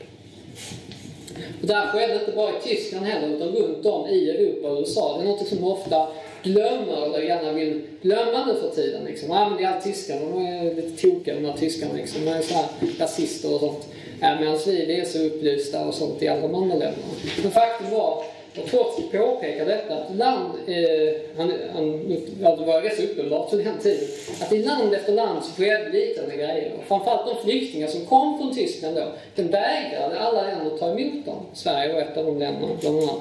[1.60, 4.80] Och det här skedde inte bara i Tyskland heller utan runt om i Europa och
[4.80, 5.18] USA.
[5.18, 6.08] Det är något som ofta
[6.42, 9.04] glömmer eller gärna vill glömma nu för tiden.
[9.04, 9.28] Liksom.
[9.28, 11.92] Ja, men det är allt tyskar, de är lite tokiga de här tyskarna.
[11.94, 12.24] Liksom.
[12.24, 12.66] De är så här
[12.98, 13.88] rasister och sånt.
[14.20, 17.06] Ja, Medan vi är så upplysta och sånt i alla de andra länderna.
[17.42, 18.24] Men faktum var,
[18.56, 23.78] och Trotsky påpekar detta, att land, eh, han, han, det var rätt uppenbart för den
[23.78, 24.08] tiden,
[24.40, 26.72] att i land efter land så skedde liknande grejer.
[26.78, 30.98] Och framförallt de flyktingar som kom från Tyskland då, den vägrade alla länder att ta
[30.98, 31.46] emot dem.
[31.54, 33.20] Sverige var ett av de länderna bland annat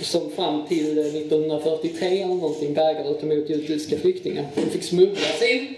[0.00, 4.46] som fram till eh, 1943 eller någonting vägrade att ta emot judiska flyktingar.
[4.54, 5.74] De fick smugglas in,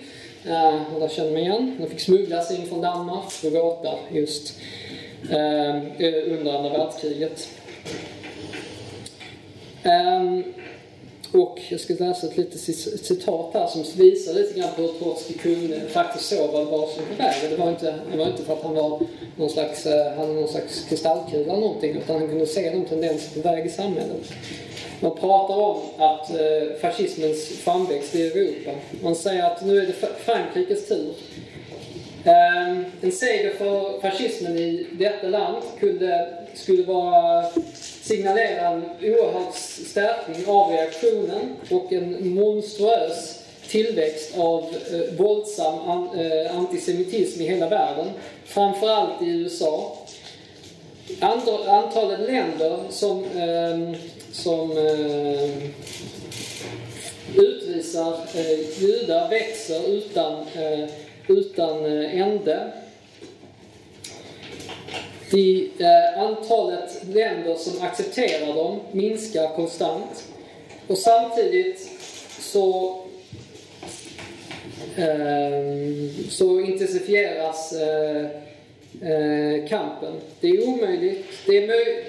[0.46, 4.54] eh, och där känner man igen, de fick smugglas in från Danmark för att just
[5.30, 5.76] eh,
[6.38, 7.48] under andra världskriget.
[9.84, 10.44] Um,
[11.32, 12.60] och jag ska läsa ett litet
[13.04, 16.86] citat här som visar lite grann på hur Trotsky kunde faktiskt såg vad det var
[16.86, 17.34] som på väg.
[17.50, 19.00] Det var inte, det var inte för att han var
[19.36, 23.42] någon slags, eh, hade någon slags kristallkula eller någonting utan han kunde se de tendenser
[23.42, 24.32] på väg i samhället.
[25.00, 28.70] Man pratar om att eh, fascismens framväxt i Europa.
[29.02, 29.92] Man säger att nu är det
[30.24, 31.14] Frankrikes tur.
[32.24, 37.44] Ehm, en seger för fascismen i detta land kunde, skulle vara
[38.08, 46.58] signalerar en oerhörd stärkning av reaktionen och en monstruös tillväxt av eh, våldsam an, eh,
[46.58, 48.06] antisemitism i hela världen,
[48.44, 49.96] framförallt i USA.
[51.20, 53.98] Andra, antalet länder som, eh,
[54.32, 55.50] som eh,
[57.36, 60.88] utvisar eh, judar växer utan, eh,
[61.28, 62.72] utan eh, ände.
[65.33, 70.24] I, eh, antalet länder som accepterar dem minskar konstant.
[70.87, 71.91] Och samtidigt
[72.41, 72.99] så,
[74.97, 78.26] eh, så intensifieras eh,
[79.11, 80.12] eh kampen.
[80.41, 81.26] Det är omöjligt.
[81.47, 82.05] Det är, möj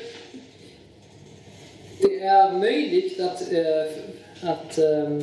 [2.02, 5.20] det är möjligt att, eh, att eh,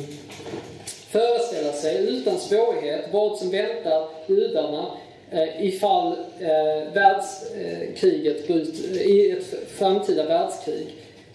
[1.09, 4.91] föreställa sig utan svårighet vad som väntar judarna
[5.31, 10.87] Eh, ifall eh, världskriget eh, går ut, eh, i ett framtida världskrig.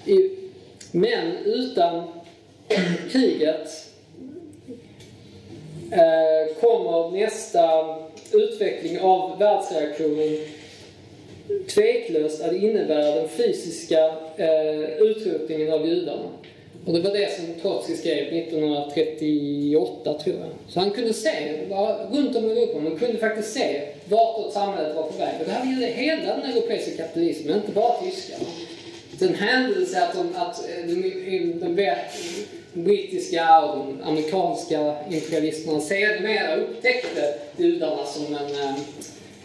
[0.06, 0.30] I,
[0.92, 2.04] men utan
[3.12, 3.68] kriget
[5.90, 7.96] eh, kommer nästa
[8.32, 10.38] utveckling av världsreaktionen
[11.74, 16.30] tveklöst att innebära den fysiska eh, utrotningen av judarna.
[16.86, 20.48] Och det var det som Trotsky skrev 1938, tror jag.
[20.68, 21.30] Så han kunde se,
[22.12, 25.34] runt om i Europa, man kunde faktiskt se vartåt samhället var på väg.
[25.40, 28.44] Och det här gällde hela den europeiska kapitalismen, inte bara tyskarna.
[29.18, 30.94] Den händelse att, de, att eh, de,
[31.60, 31.76] de,
[32.72, 38.74] de brittiska och de amerikanska imperialisterna sedermera upptäckte judarna som en, eh,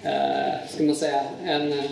[0.04, 1.86] eh, ska man säga, en eh,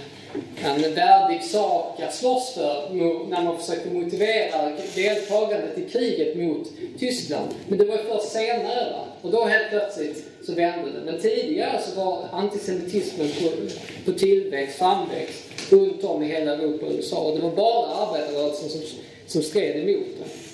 [0.64, 2.90] en värdig sak att slåss för
[3.30, 6.68] när man försöker motivera deltagandet i kriget mot
[7.00, 7.48] Tyskland.
[7.68, 8.92] Men det var först senare.
[8.92, 9.06] Va?
[9.22, 11.12] Och då helt plötsligt så vände det.
[11.12, 13.52] Men tidigare så var antisemitismen på,
[14.12, 17.18] på tillväxt, framväxt runt om i hela Europa och USA.
[17.18, 18.82] Och det var bara arbetarrörelsen som,
[19.28, 20.45] som stred emot det.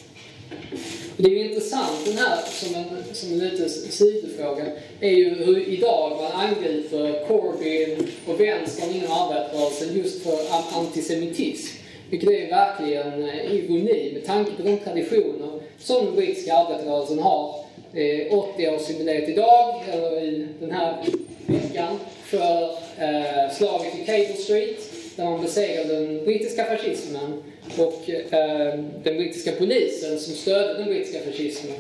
[1.18, 4.66] Det är ju intressant den här, som en, som en liten sidofråga,
[5.00, 10.38] är ju hur idag man angriper Corbyn och vänstern inom arbetarrörelsen just för
[10.80, 11.78] antisemitism.
[12.10, 17.56] Vilket är verkligen eh, ironi med tanke på de traditioner som den brittiska arbetarrörelsen har.
[17.94, 21.06] Eh, Det är 80-årsjubileet idag, eller i den här
[21.48, 22.64] veckan, för
[22.98, 24.80] eh, slaget i Cable Street
[25.16, 27.44] där man besegrade den brittiska fascismen
[27.78, 31.76] och eh, den brittiska polisen som stödde den brittiska fascismen.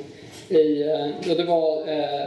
[0.50, 2.26] I, eh, det var eh,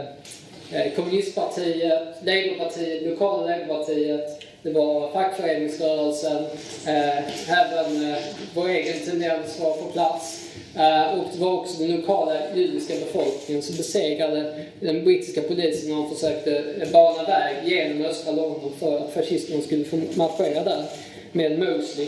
[0.71, 6.45] eh, kommunistpartiet, Labourpartiet, lokala Labourpartiet, det var fackföreningsrörelsen,
[6.85, 8.17] eh, även eh,
[8.53, 10.45] vår egen tendens var på plats.
[10.75, 15.95] Eh, och det var också den lokala judiska befolkningen som besegrade den brittiska polisen när
[15.95, 20.83] de försökte eh, bana väg genom östra London för att fascisterna skulle få marschera där
[21.31, 22.07] med Mosley.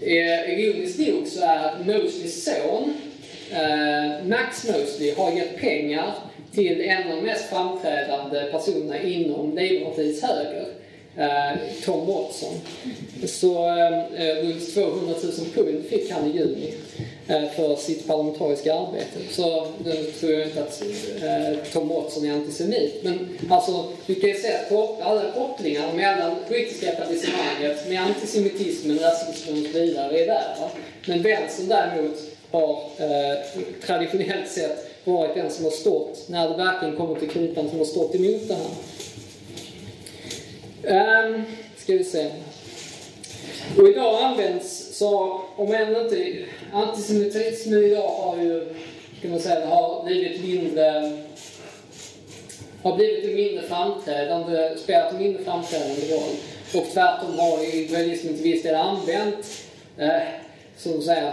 [0.00, 2.94] Eh, ironiskt nog så är Mosleys son,
[3.50, 6.14] eh, Max Mosley, har gett pengar
[6.54, 10.66] till en av de mest framträdande personerna inom Labourpartiets höger,
[11.16, 12.54] eh, Tom Watson.
[13.26, 13.68] Så
[14.16, 16.74] eh, runt 200 000 pund fick han i juni
[17.28, 19.18] Eh, för sitt parlamentariska arbete.
[19.30, 20.82] Så nu tror jag inte att
[21.22, 23.00] eh, Tom Watson är antisemit.
[23.02, 24.52] Men alltså, du kan ju se
[25.02, 30.56] alla kopplingar mellan brittiska etablissemanget med antisemitismen, rasismen och så vidare är där.
[30.60, 30.70] Va?
[31.06, 32.16] Men vänstern däremot
[32.50, 33.38] har eh,
[33.86, 37.86] traditionellt sett varit den som har stått, när det verkligen kommer till kritan, som har
[37.86, 38.70] stått emot det här.
[41.26, 41.44] Um,
[41.76, 42.30] ska vi se.
[43.78, 48.74] Och idag används, så om än inte antisemitismen idag har ju,
[49.22, 51.12] kan man säga, har blivit mindre
[52.82, 56.34] har blivit en mindre framträdande, spelat en mindre framträdande roll.
[56.74, 59.46] Och tvärtom har israelismen till viss del använt,
[59.98, 60.22] eh,
[60.76, 61.32] så att säga,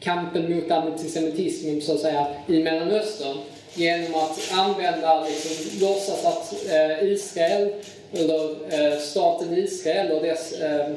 [0.00, 3.36] kampen mot antisemitismen så att säga, i Mellanöstern
[3.74, 7.72] genom att använda, liksom, låtsas att eh, Israel,
[8.12, 10.88] eller eh, staten Israel och dess Eh,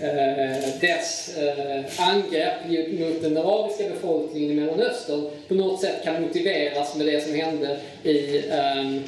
[0.00, 2.54] Eh, dess eh, angrepp
[2.98, 7.78] mot den arabiska befolkningen i Mellanöstern på något sätt kan motiveras med det som hände
[8.02, 9.02] i, ehm,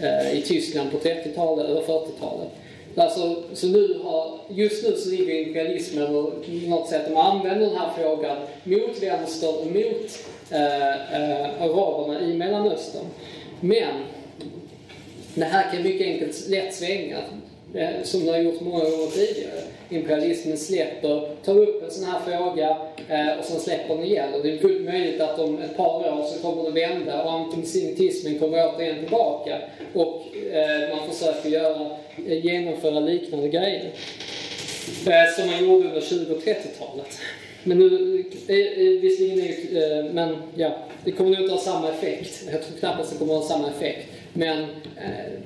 [0.00, 2.48] eh, i Tyskland på 30-talet eller 40-talet.
[2.96, 7.66] Alltså, så nu har, just nu så ligger imperialismen och på något sätt de använder
[7.66, 10.18] den här frågan mot vänster och mot
[10.50, 13.06] eh, eh, araberna i Mellanöstern.
[13.60, 13.94] Men
[15.34, 17.18] det här kan mycket enkelt lätt svänga,
[17.76, 22.20] Eh, som det har gjort många gånger tidigare imperialismen släpper, tar upp en sån här
[22.20, 22.76] fråga
[23.08, 24.34] eh, och sen släpper den igen.
[24.34, 27.32] Och det är fullt möjligt att om ett par år så kommer det vända och
[27.32, 29.58] antisemitismen kommer återigen tillbaka
[29.94, 30.22] och
[30.52, 31.90] eh, man försöker göra,
[32.26, 33.90] genomföra liknande grejer.
[35.36, 37.18] Som man gjorde under 20 och 30-talet.
[37.64, 37.88] Men nu,
[39.00, 42.44] visserligen är men ja, det kommer nog inte ha samma effekt.
[42.52, 44.08] Jag tror knappast det kommer ha samma effekt.
[44.32, 44.66] Men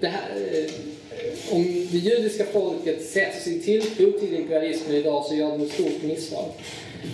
[0.01, 0.28] det här
[1.51, 6.03] om det judiska folket sätter sin tilltro till imperialismen idag så gör de ett stort
[6.03, 6.49] misstag.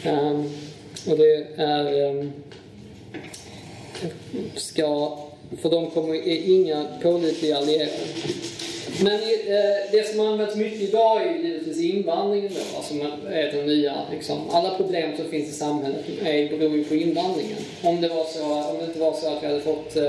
[0.06, 0.50] Um,
[1.06, 2.10] och det är...
[2.10, 2.32] Um,
[4.56, 5.18] ska,
[5.62, 7.92] för de kommer, är inga pålitliga allierade.
[9.00, 12.94] Men eh, det som används mycket idag är ju givetvis invandringen då, alltså
[13.30, 17.58] är den nya, liksom, alla problem som finns i samhället är, beror ju på invandringen.
[17.82, 20.02] Om det, var så, om det inte var så att vi hade fått eh,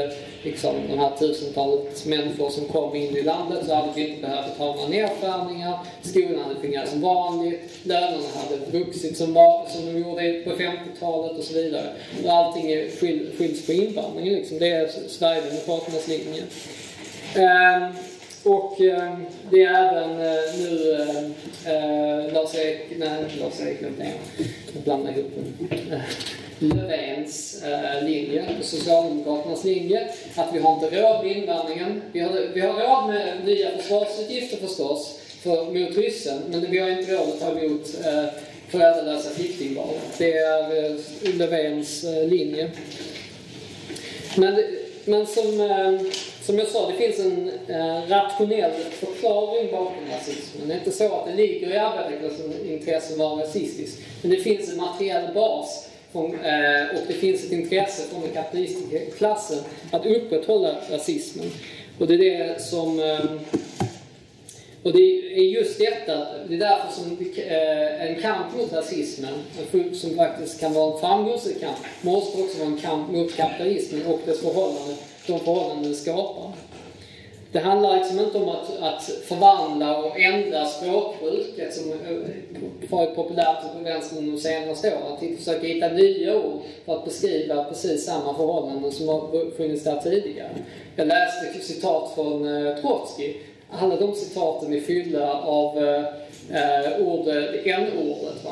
[0.43, 4.57] liksom, de här tusentalet människor som kom in i landet så hade vi inte behövt
[4.57, 9.99] ha några nedskärningar, skolan hade fungerat som vanligt, lönerna hade vuxit som, var, som de
[9.99, 11.87] gjorde på 50-talet och så vidare.
[12.23, 12.89] Och allting
[13.37, 14.59] skylls på invandringen liksom.
[14.59, 16.43] Det är Sverigedemokraternas linje.
[17.35, 17.93] Um,
[18.47, 19.17] och eh,
[19.51, 24.13] det är även eh, nu eh, eh Lars-Erik, nej inte Lars-Erik Lövdén,
[24.73, 25.67] jag blandar ihop dem.
[25.91, 25.99] Eh,
[26.59, 32.01] Löfvens eh, linje, Socialdemokraternas linje, att vi har inte råd med invandringen.
[32.11, 36.89] Vi har, vi har råd med nya försvarsutgifter förstås, för, mot ryssen, men vi har
[36.89, 38.25] inte råd att ta emot eh,
[38.69, 39.95] föräldralösa flyktingbarn.
[40.17, 40.95] Det är eh,
[41.35, 42.71] Löfvens eh, linje.
[44.35, 44.63] Men,
[45.05, 46.01] men som eh,
[46.47, 50.67] som jag sa, det finns en eh, rationell förklaring bakom rasismen.
[50.67, 53.97] Det är inte så att det ligger i arbetarklassens intresse att vara rasistisk.
[54.21, 58.31] Men det finns en materiell bas från, eh, och det finns ett intresse från den
[58.31, 59.57] kapitalistiska klassen
[59.91, 61.51] att upprätthålla rasismen.
[61.99, 63.19] Och det är det som eh,
[64.83, 64.99] och det
[65.39, 69.33] är just detta, det är därför som eh, en kamp mot rasismen,
[69.93, 74.19] som faktiskt kan vara en framgångsrik kamp, måste också vara en kamp mot kapitalismen och
[74.25, 74.95] dess förhållanden
[75.27, 76.51] de förhållanden den skapar.
[77.51, 83.61] Det handlar liksom inte om att, att förvandla och ändra språkbruket som eh, varit populärt
[83.61, 85.13] på vänstern de senaste åren.
[85.13, 89.99] Att försöka hitta nya ord för att beskriva precis samma förhållanden som har funnits där
[90.03, 90.49] tidigare.
[90.95, 93.33] Jag läste citat från eh, Trotsky.
[93.69, 96.05] Alla de citaten är fyllda av eh,
[96.51, 97.01] eh
[97.65, 98.47] n-ordet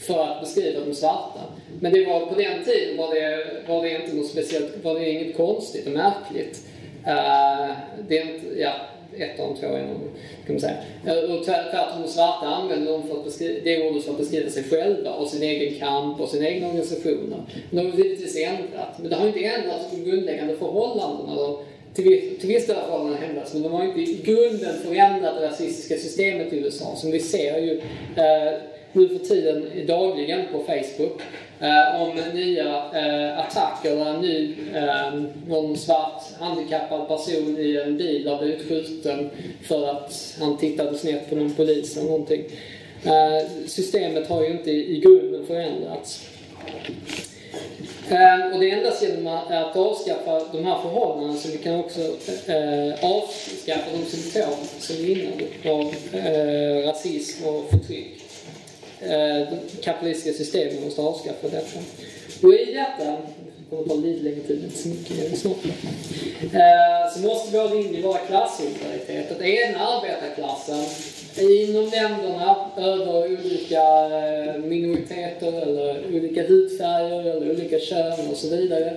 [0.00, 1.40] för att beskriva de svarta.
[1.80, 5.10] Men det var, på den tiden var det, var det inte något speciellt, var det
[5.10, 6.64] inget konstigt och märkligt.
[7.06, 7.76] Uh,
[8.08, 8.72] det är inte, ja,
[9.16, 10.00] ettan, tvåan,
[10.46, 10.76] kan man säga.
[11.06, 14.50] Uh, och tvärtom, de svarta använde de för att beskriva, det ordet för att beskriva
[14.50, 17.42] sig själva och sin egen kamp och sina egna organisationer.
[17.70, 18.98] Men de har givetvis ändrat.
[18.98, 21.34] Men det har inte ändrat de grundläggande förhållandena.
[21.36, 21.62] Då.
[21.94, 25.46] Till, till viss del har förhållandena ändrats, men de har inte i grunden förändrat det
[25.46, 26.96] rasistiska systemet i USA.
[26.96, 28.60] Som vi ser ju uh,
[28.92, 31.20] nu för tiden dagligen på Facebook
[31.60, 37.96] eh, om nya eh, attacker där en ny, eh, någon svart handikappad person i en
[37.96, 39.30] bil har blivit skjuten
[39.62, 42.44] för att han tittade snett på någon polis eller någonting.
[43.04, 46.26] Eh, systemet har ju inte i grunden förändrats.
[48.10, 52.00] Eh, och det är endast genom att avskaffa de här förhållandena som vi kan också
[52.46, 58.19] eh, avskaffa de symptom som vi innan av eh, rasism och förtryck
[59.02, 61.78] Eh, det kapitalistiska systemet måste avskaffa detta.
[62.42, 65.64] Och i detta, det kommer ta lite längre tid, inte så mycket snart,
[66.54, 69.32] eh, så måste vår linje vara klassolidaritet.
[69.32, 70.84] Att ena arbetarklassen
[71.38, 73.82] inom länderna över olika
[74.18, 78.96] eh, minoriteter eller olika hudfärger eller olika kön och så vidare.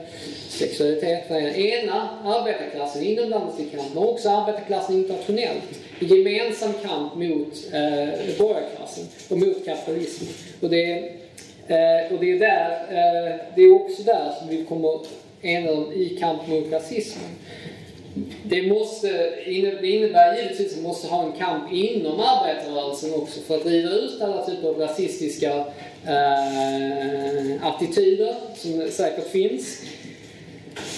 [0.50, 1.32] Sexualitet.
[1.32, 5.64] Ena arbetarklassen inom landet i kamp, men också arbetarklassen internationellt
[6.04, 10.34] gemensam kamp mot eh, borgarklassen och mot kapitalismen.
[10.62, 10.94] Och det,
[11.68, 15.00] eh, och det är där, eh, det är också där som vi kommer
[15.42, 17.30] enas i kamp mot rasismen
[18.44, 19.08] det, måste,
[19.82, 23.90] det innebär givetvis att vi måste ha en kamp inom arbetarrörelsen också för att riva
[23.90, 25.66] ut alla typer av rasistiska
[26.06, 29.82] eh, attityder som säkert finns.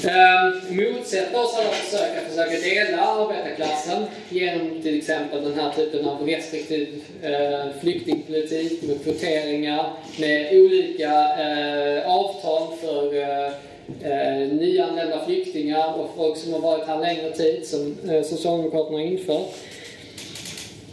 [0.05, 6.05] Eh, motsätta oss alla försök att försöka dela arbetarklassen genom till exempel den här typen
[6.05, 13.47] av restriktiv eh, flyktingpolitik med kvoteringar, med olika eh, avtal för eh,
[14.11, 19.05] eh, nyanlända flyktingar och folk som har varit här längre tid som eh, Socialdemokraterna har
[19.05, 19.55] infört.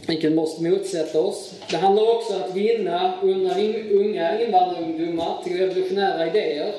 [0.07, 1.55] Vilket måste motsätta oss.
[1.71, 3.55] Det handlar också om att vinna unga,
[3.91, 6.73] unga invandrarungdomar till revolutionära idéer.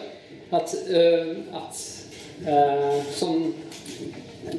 [0.50, 1.93] Att, eh, att,
[2.48, 3.54] Eh, som,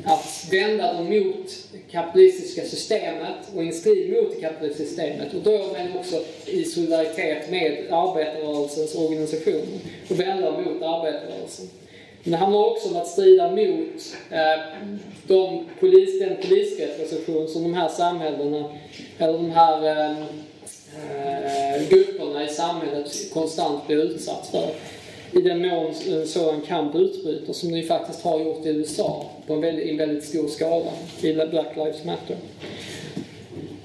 [0.05, 1.51] att vända dem mot
[1.91, 5.35] kapitalistiska systemet och i strid mot det kapitalistiska systemet.
[5.35, 9.79] Och då men också i solidaritet med arbetarrörelsens organisationer
[10.11, 11.69] och vända dem mot arbetarrörelsen.
[12.23, 14.89] Men det handlar också om att strida mot eh,
[15.27, 18.65] de polis, den polisrepression som de här samhällena,
[19.19, 20.11] eller de här eh,
[20.97, 24.71] eh grupperna i samhället konstant blir utsatt för
[25.35, 29.31] i den mån eh, en sådan kamp utbryter, som det faktiskt har gjort i USA
[29.47, 30.91] på en väldigt, en väldigt stor skala
[31.23, 32.37] i Black Lives Matter.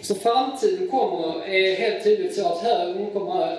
[0.02, 3.58] Så framtiden kommer, är helt tydligt så att högern kommer,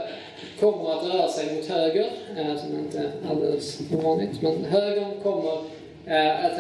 [0.61, 5.53] kommer att röra sig mot höger, eh, som inte är alldeles ovanligt, men högern kommer
[6.07, 6.59] eh, att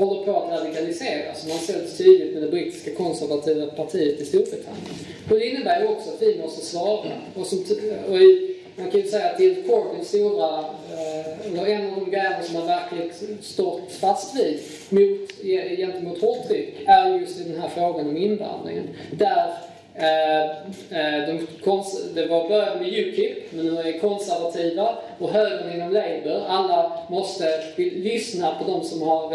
[0.00, 1.46] håller på att radikaliseras.
[1.48, 4.94] Man ser det tydligt med det brittiska konservativa partiet i Storbritannien.
[5.30, 7.10] Och det innebär ju också att vi måste svara.
[7.34, 7.64] Och, som,
[8.08, 10.58] och i, man kan ju säga att till Corbyns stora,
[10.92, 13.10] eh, eller en av de grejerna som man verkligen
[13.42, 15.30] stått fast vid mot,
[15.78, 18.88] gentemot hårdtryck är just i den här frågan om invandringen.
[19.10, 19.52] Där
[19.94, 20.44] eh,
[20.90, 25.92] eh, de kons- det var började med Ukip, men nu är konservativa och högern inom
[25.92, 26.42] Labour.
[26.48, 29.34] Alla måste lyssna på de som har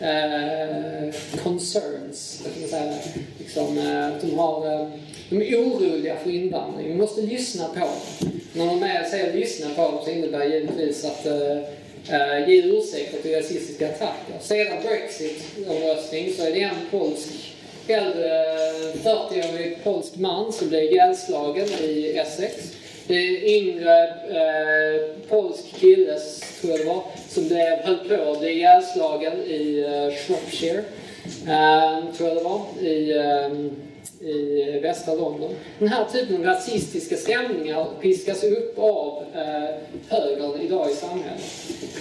[0.00, 2.42] eh, concerns.
[2.70, 2.94] säga,
[3.38, 3.74] liksom,
[4.20, 4.88] de, har, eh,
[5.30, 6.88] de är oroliga för invandring.
[6.88, 8.30] Vi måste lyssna på dem.
[8.52, 11.58] När man med säger lyssna på dem så innebär det givetvis att eh,
[12.08, 14.38] eh ge ursäkter till rasistiska attacker.
[14.40, 17.54] Sedan Brexit-omröstning så är det en polsk
[17.88, 18.28] äldre
[19.02, 22.54] 40-årig polsk man som blev ihjälslagen i Essex.
[23.06, 26.18] Det är en yngre eh, polsk kille,
[26.60, 30.84] tror jag det var, som blev, höll på att bli ihjälslagen i eh, Shropshire.
[31.48, 32.62] Eh, tror jag det var.
[32.80, 33.93] I, eh,
[34.24, 35.54] i västra London.
[35.78, 39.74] Den här typen av rasistiska stämningar piskas upp av eh,
[40.08, 41.42] högern idag i samhället.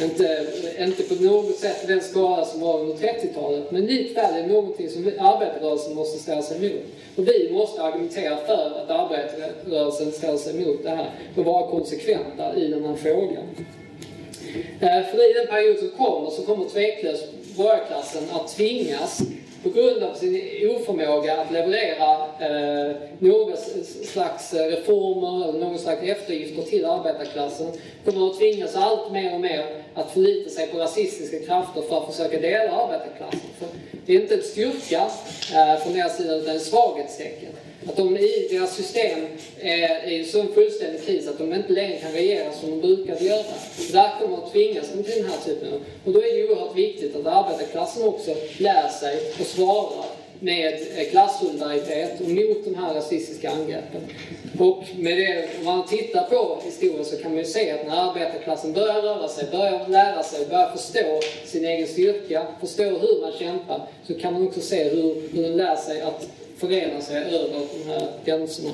[0.01, 0.47] Inte,
[0.79, 4.89] inte på något sätt den skala som var under 30-talet, men likväl är det någonting
[4.89, 6.83] som arbetarrörelsen måste ställa sig emot.
[7.15, 12.55] Och vi måste argumentera för att arbetarrörelsen ställer sig emot det här och vara konsekventa
[12.55, 13.43] i den här frågan.
[14.79, 17.25] Eh, För i den period som kommer så kommer tveklöst
[17.57, 19.21] borgarklassen att tvingas
[19.63, 23.57] på grund av sin oförmåga att leverera eh, någon
[24.05, 27.67] slags reformer eller någon slags eftergifter till arbetarklassen
[28.05, 32.15] kommer att tvingas allt mer och mer att förlita sig på rasistiska krafter för att
[32.15, 33.39] försöka dela arbetarklassen.
[33.59, 33.67] För
[34.05, 35.01] det är inte en styrka
[35.53, 37.49] eh, från deras sida utan ett svaghetstecken.
[37.87, 39.19] Att de i deras system
[39.59, 42.81] eh, är i en sån fullständig kris att de inte längre kan regera som de
[42.81, 43.43] brukade göra.
[43.91, 45.79] Där kommer de att tvingas till den här typen av...
[46.05, 50.05] Och då är det oerhört viktigt att arbetarklassen också lär sig och svarar
[50.39, 54.01] med eh, klassolidaritet och mot de här rasistiska angreppen.
[54.59, 58.09] Och med det, om man tittar på historien så kan man ju se att när
[58.09, 63.31] arbetarklassen börjar röra sig, börjar lära sig, börjar förstå sin egen styrka, förstå hur man
[63.39, 66.27] kämpar, så kan man också se hur, hur den lär sig att
[66.57, 68.73] förena sig över de här gränserna.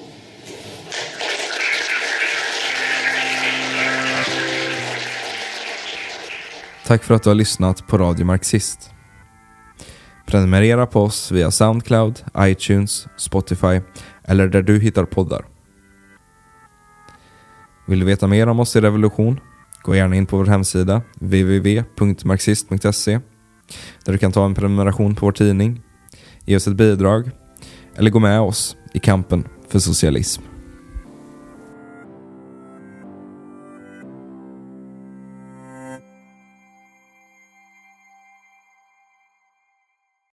[6.86, 8.91] Tack för att du har lyssnat på Radio Marxist.
[10.25, 13.82] Prenumerera på oss via Soundcloud, iTunes, Spotify
[14.23, 15.45] eller där du hittar poddar.
[17.88, 19.39] Vill du veta mer om oss i Revolution?
[19.84, 23.19] Gå gärna in på vår hemsida www.marxist.se
[24.05, 25.82] där du kan ta en prenumeration på vår tidning,
[26.45, 27.32] ge oss ett bidrag
[27.99, 30.48] eller gå med oss i kampen för socialism.